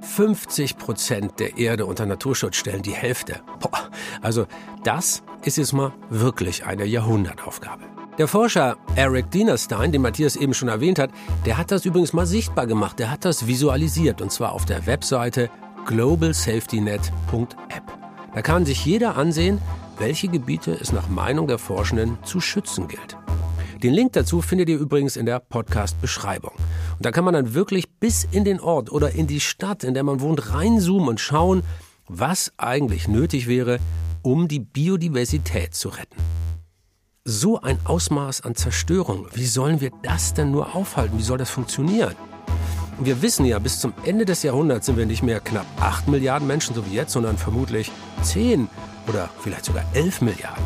[0.00, 3.40] 50 Prozent der Erde unter Naturschutz stellen, die Hälfte.
[3.60, 3.90] Boah,
[4.22, 4.46] also
[4.84, 7.84] das ist jetzt mal wirklich eine Jahrhundertaufgabe.
[8.18, 11.10] Der Forscher Eric Dienerstein, den Matthias eben schon erwähnt hat,
[11.46, 12.98] der hat das übrigens mal sichtbar gemacht.
[12.98, 15.50] Der hat das visualisiert und zwar auf der Webseite
[15.86, 17.82] globalsafetynet.app.
[18.34, 19.60] Da kann sich jeder ansehen,
[19.98, 23.16] welche Gebiete es nach Meinung der Forschenden zu schützen gilt.
[23.82, 26.52] Den Link dazu findet ihr übrigens in der Podcast-Beschreibung.
[26.96, 29.94] Und da kann man dann wirklich bis in den Ort oder in die Stadt, in
[29.94, 31.62] der man wohnt, reinzoomen und schauen,
[32.08, 33.78] was eigentlich nötig wäre,
[34.22, 36.16] um die Biodiversität zu retten.
[37.24, 41.18] So ein Ausmaß an Zerstörung, wie sollen wir das denn nur aufhalten?
[41.18, 42.16] Wie soll das funktionieren?
[42.98, 46.48] Wir wissen ja, bis zum Ende des Jahrhunderts sind wir nicht mehr knapp 8 Milliarden
[46.48, 48.68] Menschen, so wie jetzt, sondern vermutlich 10
[49.06, 50.64] oder vielleicht sogar 11 Milliarden.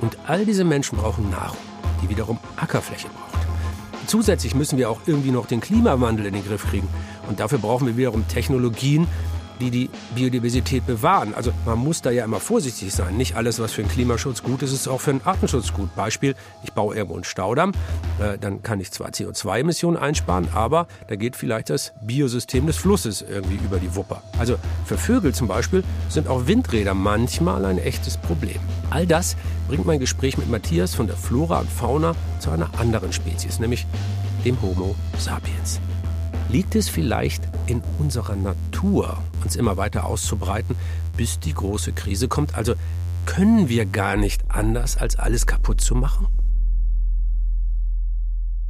[0.00, 1.58] Und all diese Menschen brauchen Nahrung,
[2.02, 3.44] die wiederum Ackerfläche braucht.
[4.06, 6.88] Zusätzlich müssen wir auch irgendwie noch den Klimawandel in den Griff kriegen.
[7.28, 9.06] Und dafür brauchen wir wiederum Technologien,
[9.60, 11.34] die die Biodiversität bewahren.
[11.34, 13.16] Also man muss da ja immer vorsichtig sein.
[13.16, 15.94] Nicht alles, was für den Klimaschutz gut ist, ist auch für den Artenschutz gut.
[15.94, 17.72] Beispiel, ich baue irgendwo einen Staudamm,
[18.20, 23.22] äh, dann kann ich zwar CO2-Emissionen einsparen, aber da geht vielleicht das Biosystem des Flusses
[23.22, 24.22] irgendwie über die Wupper.
[24.38, 28.58] Also für Vögel zum Beispiel sind auch Windräder manchmal ein echtes Problem.
[28.90, 29.36] All das
[29.68, 33.86] bringt mein Gespräch mit Matthias von der Flora und Fauna zu einer anderen Spezies, nämlich
[34.44, 35.80] dem Homo sapiens.
[36.50, 40.76] Liegt es vielleicht in unserer Natur, uns immer weiter auszubreiten,
[41.16, 42.54] bis die große Krise kommt?
[42.54, 42.74] Also
[43.26, 46.26] können wir gar nicht anders, als alles kaputt zu machen?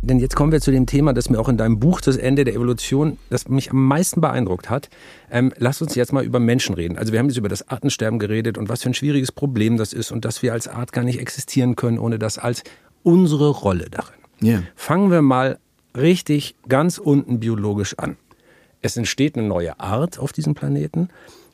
[0.03, 2.45] Denn jetzt kommen wir zu dem Thema, das mir auch in deinem Buch Das Ende
[2.45, 4.91] der Evolution, das mich am meisten beeindruckt hat.
[5.31, 6.99] Ähm, lass uns jetzt mal über Menschen reden.
[6.99, 9.95] Also wir haben jetzt über das Artensterben geredet und was für ein schwieriges Problem das
[9.95, 12.65] ist und dass wir als Art gar nicht existieren können, ohne das als
[13.03, 14.15] unsere Rolle darin.
[14.43, 14.63] Yeah.
[14.77, 15.59] Fangen wir mal
[15.97, 18.17] richtig ganz unten biologisch an.
[18.83, 21.09] Es entsteht eine neue Art auf diesem Planeten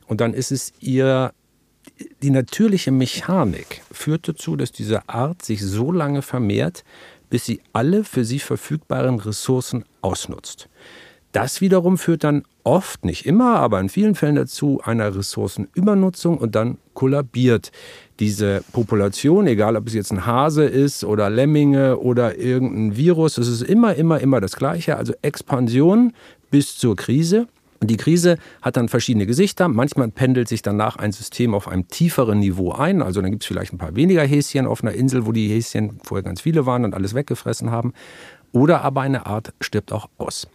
[0.07, 1.33] und dann ist es ihr,
[2.21, 6.83] die natürliche Mechanik führt dazu, dass diese Art sich so lange vermehrt,
[7.29, 10.67] bis sie alle für sie verfügbaren Ressourcen ausnutzt.
[11.31, 16.55] Das wiederum führt dann oft, nicht immer, aber in vielen Fällen dazu einer Ressourcenübernutzung und
[16.55, 17.71] dann kollabiert
[18.19, 23.47] diese Population, egal ob es jetzt ein Hase ist oder Lemminge oder irgendein Virus, es
[23.47, 24.97] ist immer, immer, immer das Gleiche.
[24.97, 26.13] Also Expansion
[26.51, 27.47] bis zur Krise.
[27.79, 29.67] Und die Krise hat dann verschiedene Gesichter.
[29.67, 33.01] Manchmal pendelt sich danach ein System auf einem tieferen Niveau ein.
[33.01, 35.99] Also dann gibt es vielleicht ein paar weniger Häschen auf einer Insel, wo die Häschen
[36.03, 37.93] vorher ganz viele waren und alles weggefressen haben.
[38.51, 40.47] Oder aber eine Art stirbt auch aus.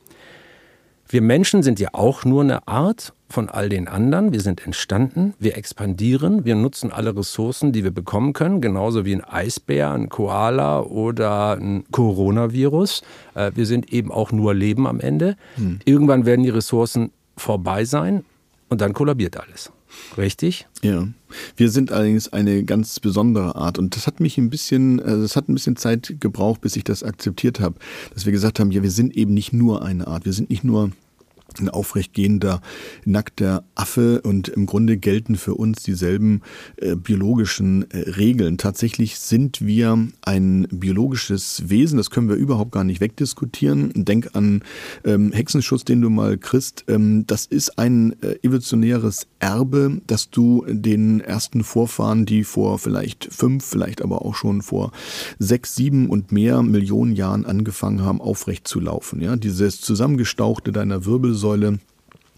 [1.09, 4.33] Wir Menschen sind ja auch nur eine Art von all den anderen.
[4.33, 9.15] Wir sind entstanden, wir expandieren, wir nutzen alle Ressourcen, die wir bekommen können, genauso wie
[9.15, 13.03] ein Eisbär, ein Koala oder ein Coronavirus.
[13.35, 15.37] Äh, wir sind eben auch nur Leben am Ende.
[15.57, 15.81] Hm.
[15.85, 18.25] Irgendwann werden die Ressourcen vorbei sein
[18.69, 19.73] und dann kollabiert alles.
[20.17, 20.67] Richtig?
[20.83, 21.09] Ja.
[21.57, 25.37] Wir sind allerdings eine ganz besondere Art und das hat mich ein bisschen, also es
[25.37, 27.77] hat ein bisschen Zeit gebraucht, bis ich das akzeptiert habe,
[28.15, 30.65] dass wir gesagt haben, ja, wir sind eben nicht nur eine Art, wir sind nicht
[30.65, 30.93] nur
[31.61, 32.61] ein aufrechtgehender,
[33.05, 36.43] nackter Affe und im Grunde gelten für uns dieselben
[36.77, 38.59] äh, biologischen äh, Regeln.
[38.59, 43.93] Tatsächlich sind wir ein biologisches Wesen, das können wir überhaupt gar nicht wegdiskutieren.
[43.95, 44.63] Denk an
[45.05, 46.85] ähm, Hexenschuss, den du mal kriegst.
[46.89, 53.29] Ähm, das ist ein äh, evolutionäres Erbe, das du den ersten Vorfahren, die vor vielleicht
[53.33, 54.93] fünf, vielleicht aber auch schon vor
[55.39, 59.21] sechs, sieben und mehr Millionen Jahren angefangen haben, aufrecht zu laufen.
[59.21, 61.79] Ja, dieses zusammengestauchte deiner Wirbelsäule Wirbelsäule.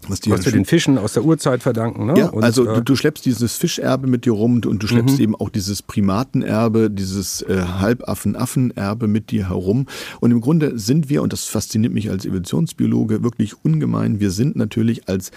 [0.07, 2.05] Was, was wir den Fischen aus der Urzeit verdanken.
[2.05, 2.17] Ne?
[2.17, 5.17] Ja, und, also du, äh, du, schleppst dieses Fischerbe mit dir rum und du schleppst
[5.17, 5.23] mhm.
[5.23, 9.87] eben auch dieses Primatenerbe, dieses äh, Halbaffen-Affenerbe mit dir herum.
[10.21, 14.55] Und im Grunde sind wir, und das fasziniert mich als Evolutionsbiologe wirklich ungemein, wir sind
[14.55, 15.31] natürlich als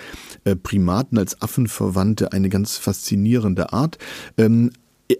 [0.44, 3.98] äh, Primaten, als Affenverwandte eine ganz faszinierende Art.
[4.38, 4.70] Ähm,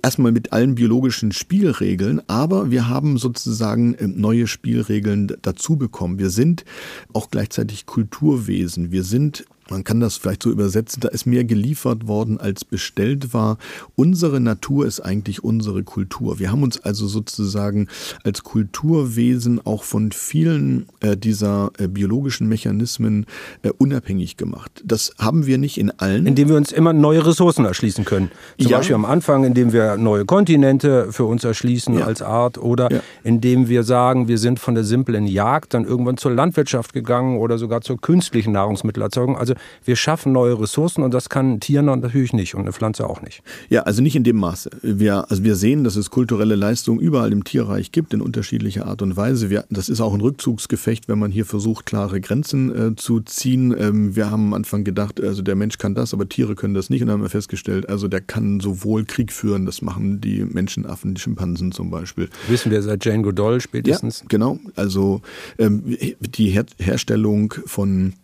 [0.02, 6.18] erstmal mit allen biologischen Spielregeln, aber wir haben sozusagen äh, neue Spielregeln dazu bekommen.
[6.18, 6.64] Wir sind
[7.12, 8.92] auch gleichzeitig Kulturwesen.
[8.92, 13.32] Wir sind man kann das vielleicht so übersetzen, da ist mehr geliefert worden, als bestellt
[13.32, 13.56] war.
[13.96, 16.38] Unsere Natur ist eigentlich unsere Kultur.
[16.38, 17.88] Wir haben uns also sozusagen
[18.22, 23.24] als Kulturwesen auch von vielen äh, dieser äh, biologischen Mechanismen
[23.62, 24.82] äh, unabhängig gemacht.
[24.84, 26.26] Das haben wir nicht in allen.
[26.26, 28.30] Indem wir uns immer neue Ressourcen erschließen können.
[28.58, 28.76] Zum ja.
[28.76, 32.04] Beispiel am Anfang, indem wir neue Kontinente für uns erschließen ja.
[32.04, 33.00] als Art oder ja.
[33.24, 37.56] indem wir sagen, wir sind von der simplen Jagd dann irgendwann zur Landwirtschaft gegangen oder
[37.56, 39.38] sogar zur künstlichen Nahrungsmittelerzeugung.
[39.38, 39.54] Also
[39.84, 43.22] wir schaffen neue Ressourcen und das kann ein Tier natürlich nicht und eine Pflanze auch
[43.22, 43.42] nicht.
[43.68, 44.70] Ja, also nicht in dem Maße.
[44.82, 49.02] Wir, also wir sehen, dass es kulturelle Leistungen überall im Tierreich gibt, in unterschiedlicher Art
[49.02, 49.50] und Weise.
[49.50, 53.74] Wir, das ist auch ein Rückzugsgefecht, wenn man hier versucht, klare Grenzen äh, zu ziehen.
[53.78, 56.90] Ähm, wir haben am Anfang gedacht, also der Mensch kann das, aber Tiere können das
[56.90, 57.02] nicht.
[57.02, 61.14] Und dann haben wir festgestellt, also der kann sowohl Krieg führen, das machen die Menschenaffen,
[61.14, 62.28] die Schimpansen zum Beispiel.
[62.48, 64.20] Wissen wir seit Jane Goodall spätestens.
[64.20, 64.58] Ja, genau.
[64.76, 65.22] Also
[65.58, 68.14] ähm, die Her Herstellung von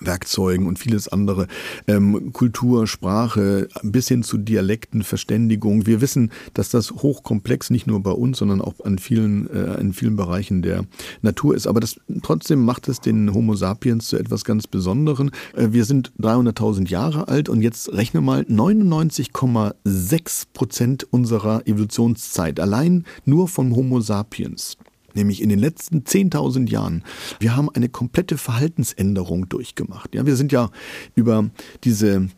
[0.00, 1.46] Werkzeugen und vieles andere,
[1.86, 5.86] ähm, Kultur, Sprache, bis hin zu Dialekten, Verständigung.
[5.86, 9.92] Wir wissen, dass das hochkomplex nicht nur bei uns, sondern auch an vielen, äh, in
[9.92, 10.84] vielen Bereichen der
[11.22, 11.66] Natur ist.
[11.66, 15.30] Aber das trotzdem macht es den Homo sapiens zu etwas ganz Besonderen.
[15.54, 23.04] Äh, wir sind 300.000 Jahre alt und jetzt rechne mal 99,6 Prozent unserer Evolutionszeit allein
[23.24, 24.76] nur vom Homo sapiens
[25.16, 27.04] nämlich in den letzten 10.000 Jahren.
[27.40, 30.14] Wir haben eine komplette Verhaltensänderung durchgemacht.
[30.14, 30.70] Ja, wir sind ja
[31.14, 31.50] über
[31.84, 32.28] diese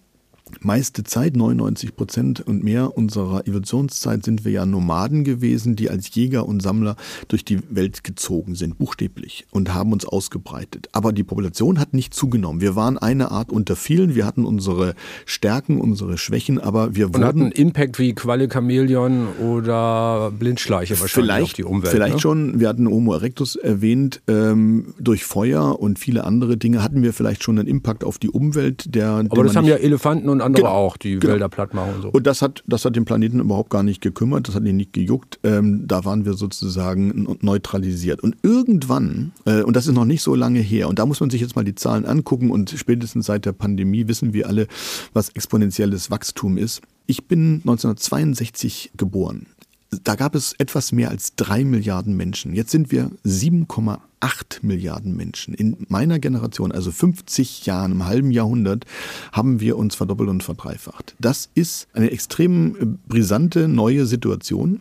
[0.61, 6.15] meiste Zeit, 99 Prozent und mehr unserer Evolutionszeit, sind wir ja Nomaden gewesen, die als
[6.15, 6.97] Jäger und Sammler
[7.29, 10.89] durch die Welt gezogen sind, buchstäblich, und haben uns ausgebreitet.
[10.93, 12.61] Aber die Population hat nicht zugenommen.
[12.61, 14.15] Wir waren eine Art unter vielen.
[14.15, 14.95] Wir hatten unsere
[15.27, 21.45] Stärken, unsere Schwächen, aber wir und hatten Impact wie Qualle Chamäleon oder Blindschleiche wahrscheinlich vielleicht,
[21.45, 21.93] auf die Umwelt.
[21.93, 22.21] Vielleicht ne?
[22.21, 22.61] schon.
[22.61, 24.23] Wir hatten Homo erectus erwähnt.
[24.29, 28.31] Ähm, durch Feuer und viele andere Dinge hatten wir vielleicht schon einen Impact auf die
[28.31, 28.95] Umwelt.
[28.95, 31.35] Der, aber das haben ja Elefanten und und andere genau, auch, die genau.
[31.35, 32.09] Wälder platt machen und so.
[32.09, 34.93] Und das hat, das hat den Planeten überhaupt gar nicht gekümmert, das hat ihn nicht
[34.93, 35.39] gejuckt.
[35.43, 38.23] Ähm, da waren wir sozusagen neutralisiert.
[38.23, 41.31] Und irgendwann, äh, und das ist noch nicht so lange her, und da muss man
[41.31, 44.67] sich jetzt mal die Zahlen angucken und spätestens seit der Pandemie wissen wir alle,
[45.13, 46.83] was exponentielles Wachstum ist.
[47.07, 49.47] Ich bin 1962 geboren.
[49.91, 52.53] Da gab es etwas mehr als drei Milliarden Menschen.
[52.53, 55.55] Jetzt sind wir 7,8 Milliarden Menschen.
[55.55, 58.85] In meiner Generation, also 50 Jahren, im halben Jahrhundert,
[59.33, 61.17] haben wir uns verdoppelt und verdreifacht.
[61.19, 64.81] Das ist eine extrem äh, brisante neue Situation.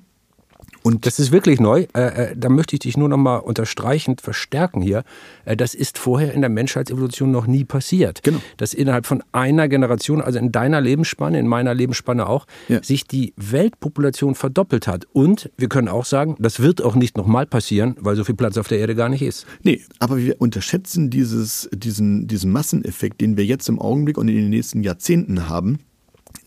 [0.87, 1.85] Und das ist wirklich neu.
[1.93, 5.03] Äh, äh, da möchte ich dich nur noch mal unterstreichend verstärken hier.
[5.43, 8.23] Äh, das ist vorher in der Menschheitsevolution noch nie passiert.
[8.23, 8.39] Genau.
[8.55, 12.81] Dass innerhalb von einer Generation, also in deiner Lebensspanne, in meiner Lebensspanne auch, ja.
[12.81, 15.05] sich die Weltpopulation verdoppelt hat.
[15.11, 18.35] Und wir können auch sagen, das wird auch nicht noch mal passieren, weil so viel
[18.35, 19.45] Platz auf der Erde gar nicht ist.
[19.63, 24.35] Nee, aber wir unterschätzen dieses, diesen, diesen Masseneffekt, den wir jetzt im Augenblick und in
[24.35, 25.79] den nächsten Jahrzehnten haben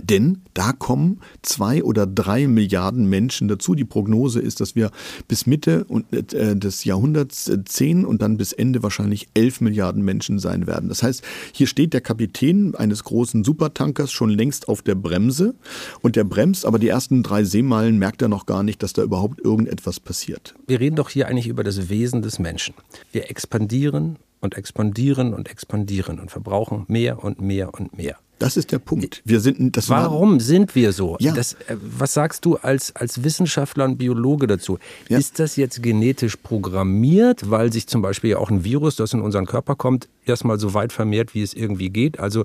[0.02, 3.74] denn da kommen zwei oder drei Milliarden Menschen dazu.
[3.74, 4.90] Die Prognose ist, dass wir
[5.28, 10.38] bis Mitte äh, des Jahrhunderts äh, zehn und dann bis Ende wahrscheinlich elf Milliarden Menschen
[10.38, 10.88] sein werden.
[10.88, 11.22] Das heißt,
[11.52, 15.54] hier steht der Kapitän eines großen Supertankers schon längst auf der Bremse
[16.02, 19.02] und der bremst, aber die ersten drei Seemeilen merkt er noch gar nicht, dass da
[19.02, 20.54] überhaupt irgendetwas passiert.
[20.66, 22.74] Wir reden doch hier eigentlich über das Wesen des Menschen.
[23.12, 28.16] Wir expandieren und expandieren und expandieren und verbrauchen mehr und mehr und mehr.
[28.40, 29.20] Das ist der Punkt.
[29.26, 31.16] Wir sind, das Warum war, sind wir so?
[31.20, 31.34] Ja.
[31.34, 34.78] Das, äh, was sagst du als, als Wissenschaftler und Biologe dazu?
[35.08, 35.18] Ja.
[35.18, 39.44] Ist das jetzt genetisch programmiert, weil sich zum Beispiel auch ein Virus, das in unseren
[39.44, 42.18] Körper kommt, erstmal so weit vermehrt, wie es irgendwie geht?
[42.18, 42.44] Also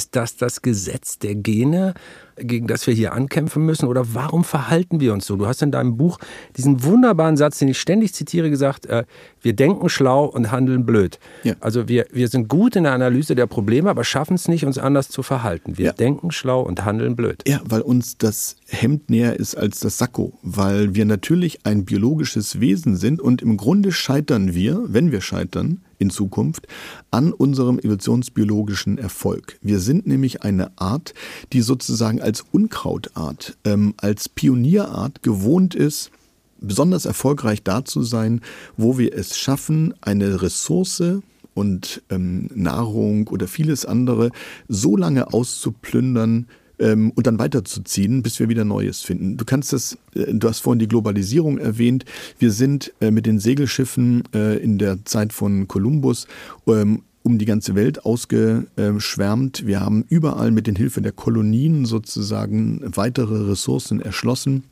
[0.00, 1.92] ist das das Gesetz der Gene,
[2.38, 3.86] gegen das wir hier ankämpfen müssen?
[3.86, 5.36] Oder warum verhalten wir uns so?
[5.36, 6.18] Du hast in deinem Buch
[6.56, 9.04] diesen wunderbaren Satz, den ich ständig zitiere, gesagt, äh,
[9.42, 11.18] wir denken schlau und handeln blöd.
[11.44, 11.54] Ja.
[11.60, 14.78] Also wir, wir sind gut in der Analyse der Probleme, aber schaffen es nicht, uns
[14.78, 15.76] anders zu verhalten.
[15.76, 15.92] Wir ja.
[15.92, 17.42] denken schlau und handeln blöd.
[17.46, 20.32] Ja, weil uns das Hemd näher ist als das Sakko.
[20.42, 25.82] Weil wir natürlich ein biologisches Wesen sind und im Grunde scheitern wir, wenn wir scheitern,
[26.00, 26.66] in Zukunft
[27.10, 29.58] an unserem evolutionsbiologischen Erfolg.
[29.62, 31.14] Wir sind nämlich eine Art,
[31.52, 36.10] die sozusagen als Unkrautart, ähm, als Pionierart gewohnt ist,
[36.60, 38.40] besonders erfolgreich da zu sein,
[38.76, 41.02] wo wir es schaffen, eine Ressource
[41.54, 44.30] und ähm, Nahrung oder vieles andere
[44.68, 46.46] so lange auszuplündern,
[46.80, 49.36] ähm, und dann weiterzuziehen, bis wir wieder Neues finden.
[49.36, 52.04] Du kannst das, äh, du hast vorhin die Globalisierung erwähnt.
[52.38, 56.26] Wir sind äh, mit den Segelschiffen äh, in der Zeit von Kolumbus
[56.66, 59.66] ähm, um die ganze Welt ausgeschwärmt.
[59.66, 64.64] Wir haben überall mit den Hilfe der Kolonien sozusagen weitere Ressourcen erschlossen.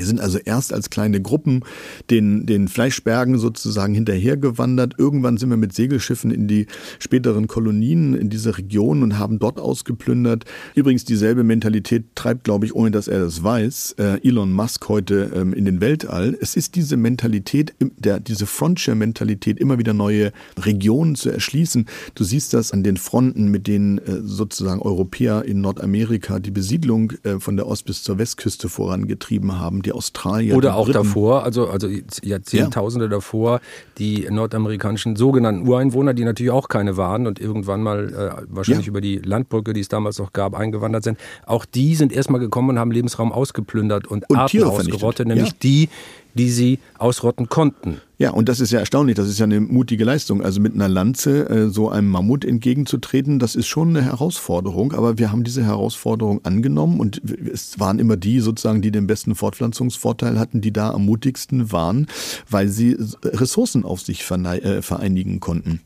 [0.00, 1.62] Wir sind also erst als kleine Gruppen
[2.08, 4.94] den, den Fleischbergen sozusagen hinterhergewandert.
[4.96, 9.60] Irgendwann sind wir mit Segelschiffen in die späteren Kolonien in dieser Region und haben dort
[9.60, 10.46] ausgeplündert.
[10.74, 15.32] Übrigens dieselbe Mentalität treibt, glaube ich, ohne dass er das weiß, äh, Elon Musk heute
[15.34, 16.34] ähm, in den Weltall.
[16.40, 21.84] Es ist diese Mentalität, der, diese Frontier-Mentalität, immer wieder neue Regionen zu erschließen.
[22.14, 27.12] Du siehst das an den Fronten, mit denen äh, sozusagen Europäer in Nordamerika die Besiedlung
[27.22, 29.82] äh, von der Ost- bis zur Westküste vorangetrieben haben.
[29.82, 30.56] Die die Australier.
[30.56, 30.98] Oder auch Briten.
[30.98, 31.88] davor, also, also
[32.22, 33.10] Jahrzehntausende ja.
[33.10, 33.60] davor,
[33.98, 38.90] die nordamerikanischen sogenannten Ureinwohner, die natürlich auch keine waren und irgendwann mal äh, wahrscheinlich ja.
[38.90, 41.18] über die Landbrücke, die es damals noch gab, eingewandert sind.
[41.46, 45.56] Auch die sind erstmal gekommen und haben Lebensraum ausgeplündert und, und Arten ausgerottet, nämlich ja.
[45.62, 45.88] die,
[46.34, 48.00] die sie ausrotten konnten.
[48.20, 50.42] Ja, und das ist ja erstaunlich, das ist ja eine mutige Leistung.
[50.42, 55.16] Also mit einer Lanze äh, so einem Mammut entgegenzutreten, das ist schon eine Herausforderung, aber
[55.16, 60.38] wir haben diese Herausforderung angenommen und es waren immer die sozusagen, die den besten Fortpflanzungsvorteil
[60.38, 62.08] hatten, die da am mutigsten waren,
[62.50, 62.94] weil sie
[63.24, 65.80] Ressourcen auf sich äh, vereinigen konnten.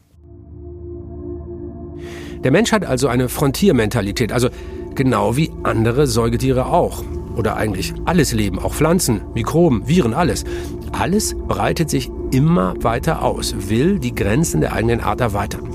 [2.43, 4.49] Der Mensch hat also eine Frontiermentalität, also
[4.97, 7.05] genau wie andere Säugetiere auch
[7.37, 10.45] oder eigentlich alles Leben, auch Pflanzen, Mikroben, Viren, alles.
[10.93, 15.69] Alles breitet sich immer weiter aus, will die Grenzen der eigenen Art erweitern.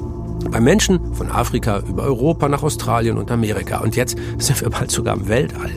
[0.52, 3.80] Bei Menschen von Afrika über Europa nach Australien und Amerika.
[3.80, 5.72] Und jetzt sind wir bald sogar im Weltall.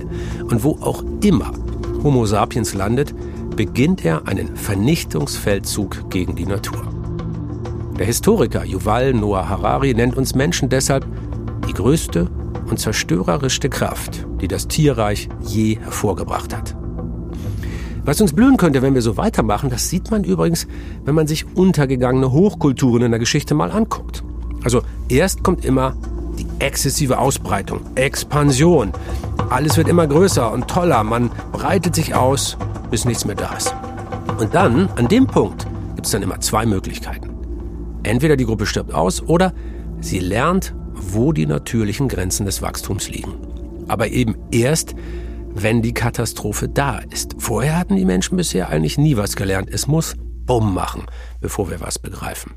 [0.49, 1.53] Und wo auch immer
[2.03, 3.15] Homo sapiens landet,
[3.55, 6.83] beginnt er einen Vernichtungsfeldzug gegen die Natur.
[7.99, 11.07] Der Historiker Yuval Noah Harari nennt uns Menschen deshalb
[11.69, 12.29] die größte
[12.69, 16.77] und zerstörerischste Kraft, die das Tierreich je hervorgebracht hat.
[18.05, 20.67] Was uns blühen könnte, wenn wir so weitermachen, das sieht man übrigens,
[21.05, 24.25] wenn man sich untergegangene Hochkulturen in der Geschichte mal anguckt.
[24.65, 25.95] Also erst kommt immer
[26.39, 28.93] die exzessive Ausbreitung, Expansion.
[29.51, 32.57] Alles wird immer größer und toller, man breitet sich aus,
[32.91, 33.75] bis nichts mehr da ist.
[34.39, 37.31] Und dann, an dem Punkt, gibt es dann immer zwei Möglichkeiten.
[38.03, 39.53] Entweder die Gruppe stirbt aus oder
[40.01, 40.75] sie lernt
[41.11, 43.35] wo die natürlichen Grenzen des Wachstums liegen.
[43.89, 44.95] Aber eben erst,
[45.55, 47.35] wenn die Katastrophe da ist.
[47.39, 49.69] Vorher hatten die Menschen bisher eigentlich nie was gelernt.
[49.71, 51.07] Es muss Bumm machen,
[51.41, 52.55] bevor wir was begreifen.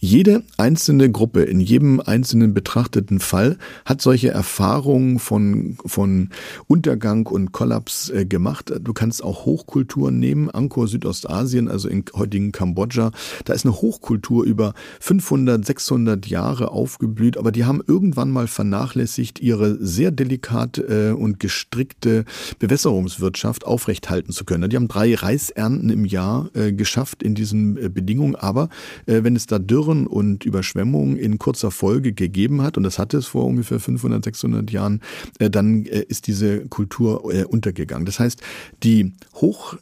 [0.00, 6.30] Jede einzelne Gruppe in jedem einzelnen betrachteten Fall hat solche Erfahrungen von, von
[6.68, 8.72] Untergang und Kollaps äh, gemacht.
[8.80, 10.50] Du kannst auch Hochkulturen nehmen.
[10.50, 13.10] Angkor Südostasien, also in heutigen Kambodscha,
[13.44, 19.40] da ist eine Hochkultur über 500, 600 Jahre aufgeblüht, aber die haben irgendwann mal vernachlässigt,
[19.40, 22.24] ihre sehr delikate äh, und gestrickte
[22.60, 24.70] Bewässerungswirtschaft aufrechthalten zu können.
[24.70, 28.68] Die haben drei Reisernten im Jahr äh, geschafft in diesen Bedingungen, aber
[29.06, 33.16] wenn es da Dürre Dürren und Überschwemmungen in kurzer Folge gegeben hat, und das hatte
[33.16, 35.00] es vor ungefähr 500, 600 Jahren,
[35.38, 38.06] äh, dann äh, ist diese Kultur äh, untergegangen.
[38.06, 38.42] Das heißt,
[38.82, 39.76] die hoch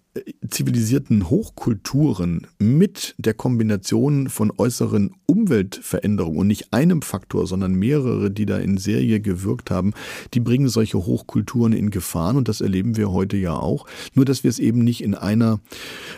[0.48, 8.46] zivilisierten Hochkulturen mit der Kombination von äußeren Umweltveränderungen und nicht einem Faktor, sondern mehrere, die
[8.46, 9.92] da in Serie gewirkt haben,
[10.32, 13.86] die bringen solche Hochkulturen in Gefahren und das erleben wir heute ja auch.
[14.14, 15.60] Nur dass wir es eben nicht in einer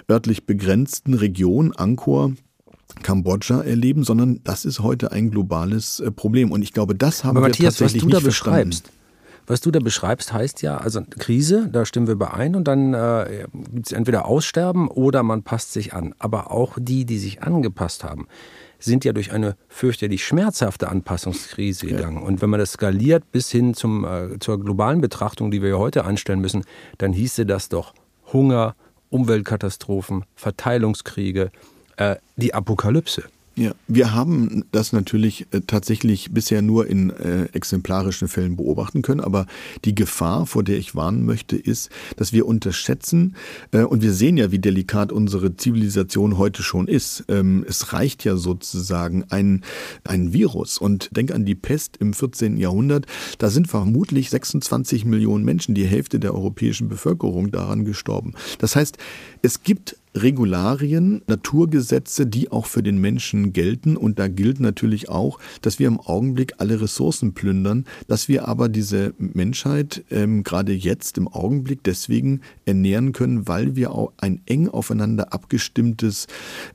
[0.08, 2.34] örtlich begrenzten Region, Angkor,
[3.02, 6.52] Kambodscha erleben, sondern das ist heute ein globales äh, Problem.
[6.52, 9.44] Und ich glaube, das haben Aber wir Matthias, tatsächlich was du da beschreibst, verstanden.
[9.46, 13.46] was du da beschreibst, heißt ja, also Krise, da stimmen wir überein und dann äh,
[13.72, 16.14] gibt es entweder Aussterben oder man passt sich an.
[16.18, 18.26] Aber auch die, die sich angepasst haben,
[18.78, 22.18] sind ja durch eine fürchterlich schmerzhafte Anpassungskrise gegangen.
[22.18, 22.22] Ja.
[22.22, 25.78] Und wenn man das skaliert bis hin zum, äh, zur globalen Betrachtung, die wir ja
[25.78, 26.64] heute anstellen müssen,
[26.98, 27.94] dann hieße das doch
[28.32, 28.76] Hunger,
[29.10, 31.50] Umweltkatastrophen, Verteilungskriege,
[31.98, 33.24] äh, die Apokalypse.
[33.58, 39.20] Ja, wir haben das natürlich äh, tatsächlich bisher nur in äh, exemplarischen Fällen beobachten können,
[39.20, 39.46] aber
[39.84, 43.34] die Gefahr, vor der ich warnen möchte, ist, dass wir unterschätzen,
[43.72, 47.24] äh, und wir sehen ja, wie delikat unsere Zivilisation heute schon ist.
[47.26, 49.64] Ähm, es reicht ja sozusagen ein,
[50.04, 50.78] ein Virus.
[50.78, 52.58] Und denk an die Pest im 14.
[52.58, 53.06] Jahrhundert.
[53.38, 58.34] Da sind vermutlich 26 Millionen Menschen, die Hälfte der europäischen Bevölkerung, daran gestorben.
[58.60, 58.98] Das heißt,
[59.42, 63.96] es gibt Regularien, Naturgesetze, die auch für den Menschen gelten.
[63.96, 68.68] Und da gilt natürlich auch, dass wir im Augenblick alle Ressourcen plündern, dass wir aber
[68.68, 74.68] diese Menschheit ähm, gerade jetzt im Augenblick deswegen ernähren können, weil wir auch ein eng
[74.68, 76.26] aufeinander abgestimmtes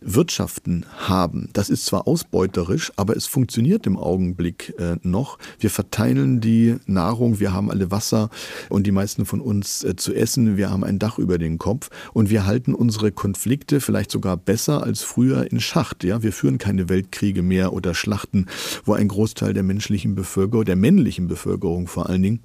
[0.02, 1.50] Wirtschaften haben.
[1.54, 5.38] Das ist zwar ausbeuterisch, aber es funktioniert im Augenblick äh, noch.
[5.60, 8.30] Wir verteilen die Nahrung, wir haben alle Wasser
[8.70, 11.90] und die meisten von uns äh, zu essen, wir haben ein Dach über den Kopf
[12.14, 16.04] und wir halten unsere Konflikte vielleicht sogar besser als früher in Schacht.
[16.04, 18.46] Ja, wir führen keine Weltkriege mehr oder Schlachten,
[18.86, 22.44] wo ein Großteil der menschlichen Bevölkerung, der männlichen Bevölkerung vor allen Dingen,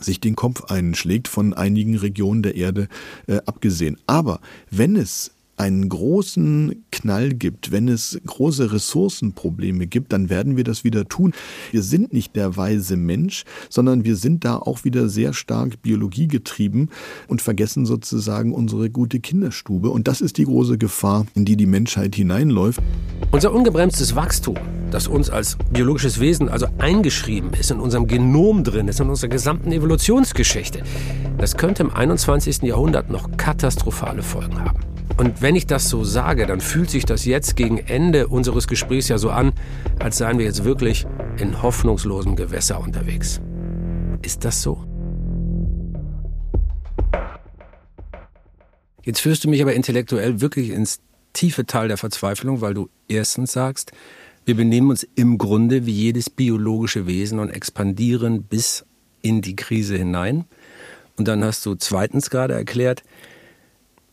[0.00, 2.88] sich den Kopf einschlägt, von einigen Regionen der Erde
[3.26, 3.98] äh, abgesehen.
[4.06, 10.64] Aber wenn es einen großen Knall gibt, wenn es große Ressourcenprobleme gibt, dann werden wir
[10.64, 11.32] das wieder tun.
[11.70, 16.90] Wir sind nicht der weise Mensch, sondern wir sind da auch wieder sehr stark biologiegetrieben
[17.28, 19.90] und vergessen sozusagen unsere gute Kinderstube.
[19.90, 22.80] Und das ist die große Gefahr, in die die Menschheit hineinläuft.
[23.30, 24.56] Unser ungebremstes Wachstum,
[24.90, 29.30] das uns als biologisches Wesen also eingeschrieben ist, in unserem Genom drin ist, in unserer
[29.30, 30.82] gesamten Evolutionsgeschichte,
[31.38, 32.62] das könnte im 21.
[32.62, 34.93] Jahrhundert noch katastrophale Folgen haben.
[35.16, 39.08] Und wenn ich das so sage, dann fühlt sich das jetzt gegen Ende unseres Gesprächs
[39.08, 39.52] ja so an,
[40.00, 41.06] als seien wir jetzt wirklich
[41.38, 43.40] in hoffnungslosem Gewässer unterwegs.
[44.22, 44.84] Ist das so?
[49.04, 51.00] Jetzt führst du mich aber intellektuell wirklich ins
[51.32, 53.92] tiefe Tal der Verzweiflung, weil du erstens sagst,
[54.46, 58.84] wir benehmen uns im Grunde wie jedes biologische Wesen und expandieren bis
[59.22, 60.44] in die Krise hinein.
[61.16, 63.04] Und dann hast du zweitens gerade erklärt,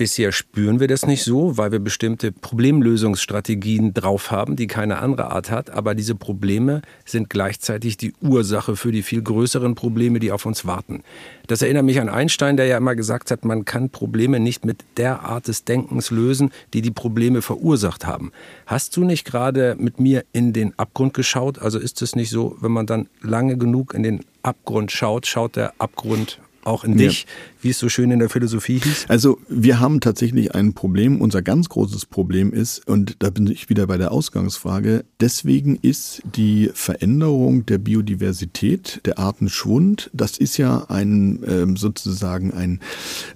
[0.02, 5.30] Bisher spüren wir das nicht so, weil wir bestimmte Problemlösungsstrategien drauf haben, die keine andere
[5.30, 5.70] Art hat.
[5.70, 10.66] Aber diese Probleme sind gleichzeitig die Ursache für die viel größeren Probleme, die auf uns
[10.66, 11.04] warten.
[11.46, 14.84] Das erinnert mich an Einstein, der ja immer gesagt hat, man kann Probleme nicht mit
[14.98, 18.32] der Art des Denkens lösen, die die Probleme verursacht haben.
[18.66, 21.60] Hast du nicht gerade mit mir in den Abgrund geschaut?
[21.60, 25.56] Also ist es nicht so, wenn man dann lange genug in den Abgrund schaut, schaut
[25.56, 27.28] der Abgrund auch in dich, ja.
[27.62, 29.06] Wie es so schön in der Philosophie hieß?
[29.08, 31.22] Also wir haben tatsächlich ein Problem.
[31.22, 36.22] Unser ganz großes Problem ist, und da bin ich wieder bei der Ausgangsfrage, deswegen ist
[36.36, 42.80] die Veränderung der Biodiversität, der Artenschwund, das ist ja ein ähm, sozusagen ein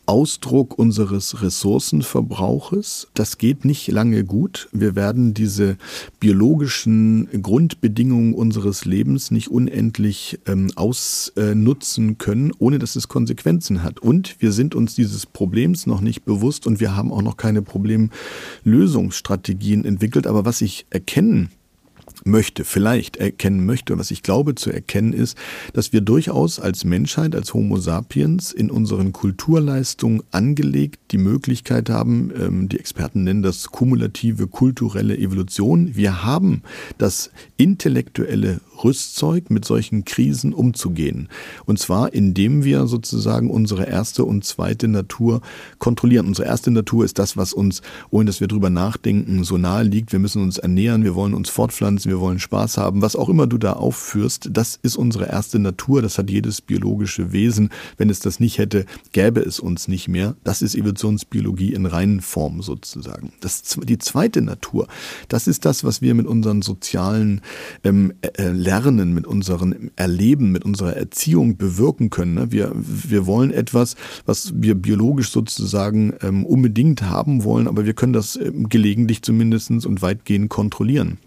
[0.05, 3.07] Ausdruck unseres Ressourcenverbrauches.
[3.13, 4.69] Das geht nicht lange gut.
[4.71, 5.78] Wir werden diese
[6.19, 13.99] biologischen Grundbedingungen unseres Lebens nicht unendlich ähm, ausnutzen können, ohne dass es Konsequenzen hat.
[13.99, 17.61] Und wir sind uns dieses Problems noch nicht bewusst und wir haben auch noch keine
[17.61, 20.28] Problemlösungsstrategien entwickelt.
[20.28, 21.51] Aber was ich erkennen
[22.26, 25.38] möchte, vielleicht erkennen möchte, was ich glaube zu erkennen ist,
[25.73, 32.32] dass wir durchaus als Menschheit, als Homo sapiens in unseren Kulturleistungen angelegt die Möglichkeit haben,
[32.36, 35.95] ähm, die Experten nennen das kumulative kulturelle Evolution.
[35.95, 36.63] Wir haben
[36.97, 41.30] das intellektuelle Rüstzeug, mit solchen Krisen umzugehen.
[41.65, 45.41] Und zwar, indem wir sozusagen unsere erste und zweite Natur
[45.80, 46.28] kontrollieren.
[46.28, 50.11] Unsere erste Natur ist das, was uns, ohne dass wir drüber nachdenken, so nahe liegt.
[50.11, 53.01] Wir müssen uns ernähren, wir wollen uns fortpflanzen, wir wollen Spaß haben.
[53.01, 56.01] Was auch immer du da aufführst, das ist unsere erste Natur.
[56.01, 57.70] Das hat jedes biologische Wesen.
[57.97, 60.36] Wenn es das nicht hätte, gäbe es uns nicht mehr.
[60.45, 63.34] Das ist Evolutionsbiologie in reinen Form sozusagen.
[63.41, 64.88] Das, die zweite Natur,
[65.28, 67.41] das ist das, was wir mit unseren sozialen
[67.84, 72.36] ähm, äh, Lernen, mit unserem Erleben, mit unserer Erziehung bewirken können.
[72.36, 72.51] Ne?
[72.51, 73.95] Wir, wir wollen etwas,
[74.26, 79.66] was wir biologisch sozusagen ähm, unbedingt haben wollen, aber wir können das ähm, gelegentlich zumindest
[79.66, 81.18] und weitgehend kontrollieren.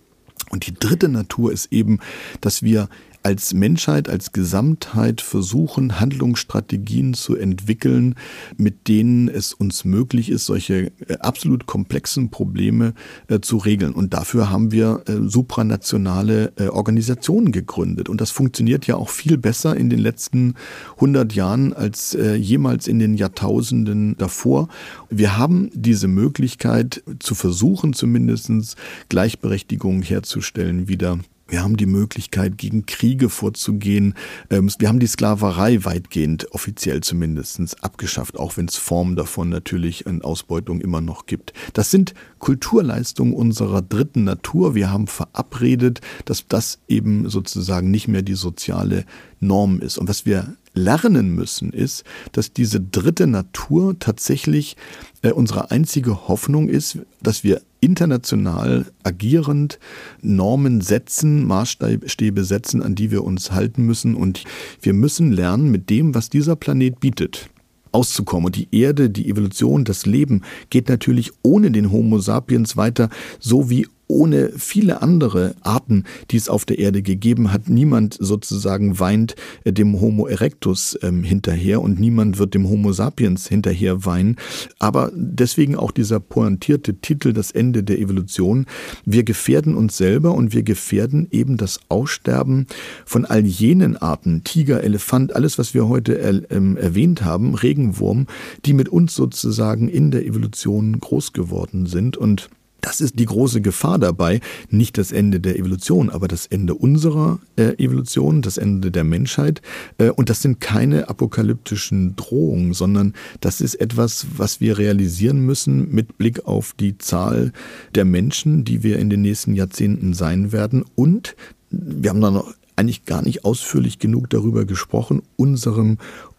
[0.50, 2.00] Und die dritte Natur ist eben,
[2.40, 2.88] dass wir
[3.22, 8.14] als Menschheit, als Gesamtheit versuchen, Handlungsstrategien zu entwickeln,
[8.56, 12.94] mit denen es uns möglich ist, solche äh, absolut komplexen Probleme
[13.28, 13.92] äh, zu regeln.
[13.92, 18.08] Und dafür haben wir äh, supranationale äh, Organisationen gegründet.
[18.08, 20.54] Und das funktioniert ja auch viel besser in den letzten
[20.96, 24.68] 100 Jahren als äh, jemals in den Jahrtausenden davor.
[25.10, 28.76] Wir haben diese Möglichkeit zu versuchen, zumindest
[29.08, 34.14] Gleichberechtigung herzustellen wieder wir haben die Möglichkeit, gegen Kriege vorzugehen.
[34.50, 40.06] Ähm, wir haben die Sklaverei weitgehend, offiziell zumindest, abgeschafft, auch wenn es Formen davon natürlich
[40.06, 41.54] in Ausbeutung immer noch gibt.
[41.72, 44.74] Das sind Kulturleistungen unserer dritten Natur.
[44.74, 49.04] Wir haben verabredet, dass das eben sozusagen nicht mehr die soziale
[49.40, 49.98] Norm ist.
[49.98, 54.76] Und was wir lernen müssen, ist, dass diese dritte Natur tatsächlich
[55.22, 59.78] äh, unsere einzige Hoffnung ist, dass wir international agierend
[60.22, 64.14] Normen setzen, Maßstäbe setzen, an die wir uns halten müssen.
[64.14, 64.44] Und
[64.80, 67.50] wir müssen lernen, mit dem, was dieser Planet bietet,
[67.92, 68.46] auszukommen.
[68.46, 73.70] Und die Erde, die Evolution, das Leben geht natürlich ohne den Homo sapiens weiter, so
[73.70, 77.68] wie ohne viele andere Arten, die es auf der Erde gegeben hat.
[77.68, 83.46] Niemand sozusagen weint äh, dem Homo erectus ähm, hinterher und niemand wird dem Homo sapiens
[83.46, 84.36] hinterher weinen.
[84.78, 88.66] Aber deswegen auch dieser pointierte Titel, das Ende der Evolution.
[89.04, 92.66] Wir gefährden uns selber und wir gefährden eben das Aussterben
[93.04, 98.26] von all jenen Arten, Tiger, Elefant, alles, was wir heute er, ähm, erwähnt haben, Regenwurm,
[98.64, 102.48] die mit uns sozusagen in der Evolution groß geworden sind und
[102.80, 104.40] Das ist die große Gefahr dabei.
[104.70, 109.62] Nicht das Ende der Evolution, aber das Ende unserer äh, Evolution, das Ende der Menschheit.
[109.98, 115.90] Äh, und das sind keine apokalyptischen Drohungen, sondern das ist etwas, was wir realisieren müssen
[115.92, 117.52] mit Blick auf die Zahl
[117.94, 120.84] der Menschen, die wir in den nächsten Jahrzehnten sein werden.
[120.94, 121.34] Und
[121.70, 125.98] wir haben da noch eigentlich gar nicht ausführlich genug darüber gesprochen, unserem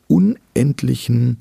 [0.09, 1.37] unendlichen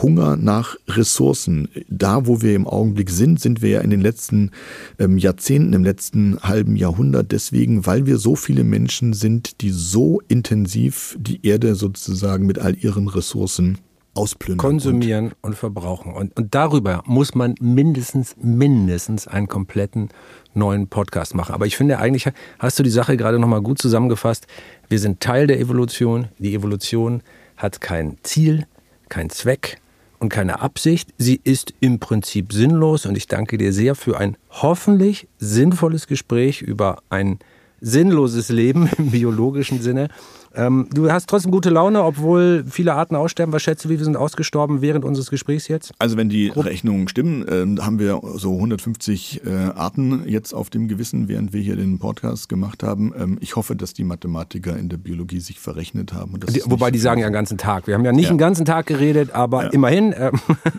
[0.00, 1.68] Hunger nach Ressourcen.
[1.88, 4.52] Da, wo wir im Augenblick sind, sind wir ja in den letzten
[4.98, 10.20] ähm, Jahrzehnten, im letzten halben Jahrhundert deswegen, weil wir so viele Menschen sind, die so
[10.28, 13.78] intensiv die Erde sozusagen mit all ihren Ressourcen
[14.14, 14.58] ausplündern.
[14.58, 16.12] Konsumieren und, und verbrauchen.
[16.12, 20.10] Und, und darüber muss man mindestens, mindestens einen kompletten
[20.54, 21.54] neuen Podcast machen.
[21.54, 24.46] Aber ich finde eigentlich, hast du die Sache gerade nochmal gut zusammengefasst.
[24.88, 26.28] Wir sind Teil der Evolution.
[26.38, 27.22] Die Evolution
[27.56, 28.66] hat kein Ziel,
[29.08, 29.78] kein Zweck
[30.18, 31.10] und keine Absicht.
[31.18, 36.62] Sie ist im Prinzip sinnlos und ich danke dir sehr für ein hoffentlich sinnvolles Gespräch
[36.62, 37.38] über ein
[37.80, 40.08] sinnloses Leben im biologischen Sinne.
[40.54, 43.52] Ähm, du hast trotzdem gute Laune, obwohl viele Arten aussterben.
[43.52, 45.92] Was schätzt du, wie wir sind ausgestorben während unseres Gesprächs jetzt?
[45.98, 46.66] Also wenn die Grob.
[46.66, 51.60] Rechnungen stimmen, äh, haben wir so 150 äh, Arten jetzt auf dem Gewissen, während wir
[51.62, 53.12] hier den Podcast gemacht haben.
[53.18, 56.38] Ähm, ich hoffe, dass die Mathematiker in der Biologie sich verrechnet haben.
[56.48, 57.86] Die, wobei die sagen ja den ganzen Tag.
[57.86, 58.32] Wir haben ja nicht ja.
[58.32, 59.70] den ganzen Tag geredet, aber ja.
[59.70, 60.30] immerhin äh,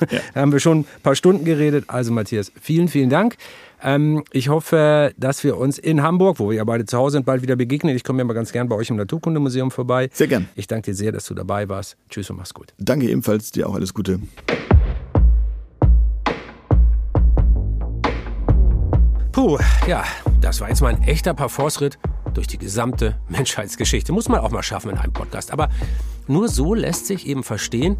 [0.09, 0.19] ja.
[0.35, 1.85] haben wir schon ein paar Stunden geredet.
[1.87, 3.37] Also Matthias, vielen, vielen Dank.
[3.83, 7.25] Ähm, ich hoffe, dass wir uns in Hamburg, wo wir ja beide zu Hause sind,
[7.25, 7.95] bald wieder begegnen.
[7.95, 10.09] Ich komme ja mal ganz gern bei euch im Naturkundemuseum vorbei.
[10.13, 10.47] Sehr gern.
[10.55, 11.97] Ich danke dir sehr, dass du dabei warst.
[12.09, 12.73] Tschüss und mach's gut.
[12.77, 14.19] Danke ebenfalls, dir auch alles Gute.
[19.33, 19.57] Puh,
[19.87, 20.03] ja,
[20.39, 21.99] das war jetzt mal ein echter Parforce-Ritt
[22.33, 24.13] durch die gesamte Menschheitsgeschichte.
[24.13, 25.51] Muss man auch mal schaffen in einem Podcast.
[25.51, 25.67] Aber
[26.27, 27.97] nur so lässt sich eben verstehen,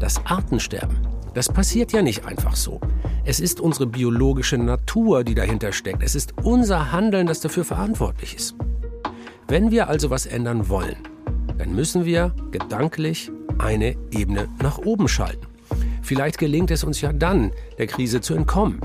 [0.00, 0.96] dass Artensterben
[1.38, 2.80] das passiert ja nicht einfach so.
[3.24, 6.02] Es ist unsere biologische Natur, die dahinter steckt.
[6.02, 8.56] Es ist unser Handeln, das dafür verantwortlich ist.
[9.46, 10.96] Wenn wir also was ändern wollen,
[11.56, 15.46] dann müssen wir gedanklich eine Ebene nach oben schalten.
[16.02, 18.80] Vielleicht gelingt es uns ja dann, der Krise zu entkommen.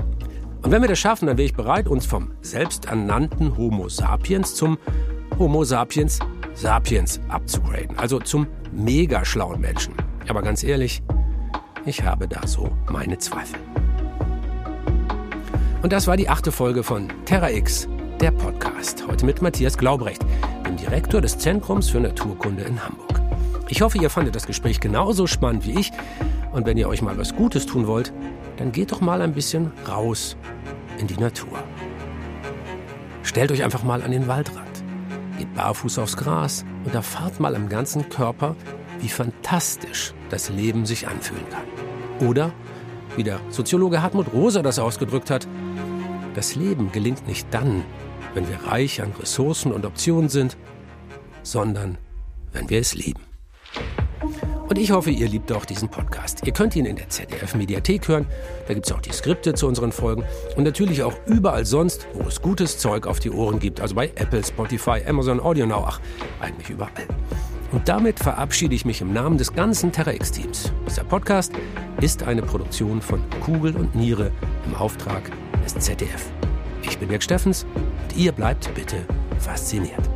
[0.62, 4.78] Und wenn wir das schaffen, dann wäre ich bereit, uns vom selbsternannten Homo sapiens zum
[5.40, 6.20] Homo sapiens
[6.54, 7.98] sapiens abzugraden.
[7.98, 9.94] Also zum mega schlauen Menschen.
[10.28, 11.02] Aber ganz ehrlich,
[11.86, 13.58] ich habe da so meine Zweifel.
[15.82, 17.88] Und das war die achte Folge von Terra X,
[18.20, 19.06] der Podcast.
[19.06, 20.24] Heute mit Matthias Glaubrecht,
[20.66, 23.20] dem Direktor des Zentrums für Naturkunde in Hamburg.
[23.68, 25.90] Ich hoffe, ihr fandet das Gespräch genauso spannend wie ich.
[26.52, 28.12] Und wenn ihr euch mal was Gutes tun wollt,
[28.56, 30.36] dann geht doch mal ein bisschen raus
[30.98, 31.58] in die Natur.
[33.22, 34.84] Stellt euch einfach mal an den Waldrand,
[35.38, 38.54] geht barfuß aufs Gras und erfahrt mal im ganzen Körper,
[39.04, 42.26] wie fantastisch das Leben sich anfühlen kann.
[42.26, 42.52] Oder,
[43.16, 45.46] wie der Soziologe Hartmut Rosa das ausgedrückt hat,
[46.34, 47.84] das Leben gelingt nicht dann,
[48.32, 50.56] wenn wir reich an Ressourcen und Optionen sind,
[51.42, 51.98] sondern
[52.52, 53.20] wenn wir es lieben.
[54.68, 56.40] Und ich hoffe, ihr liebt auch diesen Podcast.
[56.46, 58.24] Ihr könnt ihn in der ZDF-Mediathek hören.
[58.66, 60.24] Da gibt es auch die Skripte zu unseren Folgen.
[60.56, 63.82] Und natürlich auch überall sonst, wo es gutes Zeug auf die Ohren gibt.
[63.82, 65.84] Also bei Apple, Spotify, Amazon Audio Now.
[65.86, 66.00] Ach,
[66.40, 66.90] eigentlich überall.
[67.74, 70.72] Und damit verabschiede ich mich im Namen des ganzen TerraX-Teams.
[70.88, 71.52] Dieser Podcast
[72.00, 74.30] ist eine Produktion von Kugel und Niere
[74.64, 75.32] im Auftrag
[75.64, 76.30] des ZDF.
[76.82, 79.04] Ich bin Dirk Steffens und ihr bleibt bitte
[79.40, 80.13] fasziniert.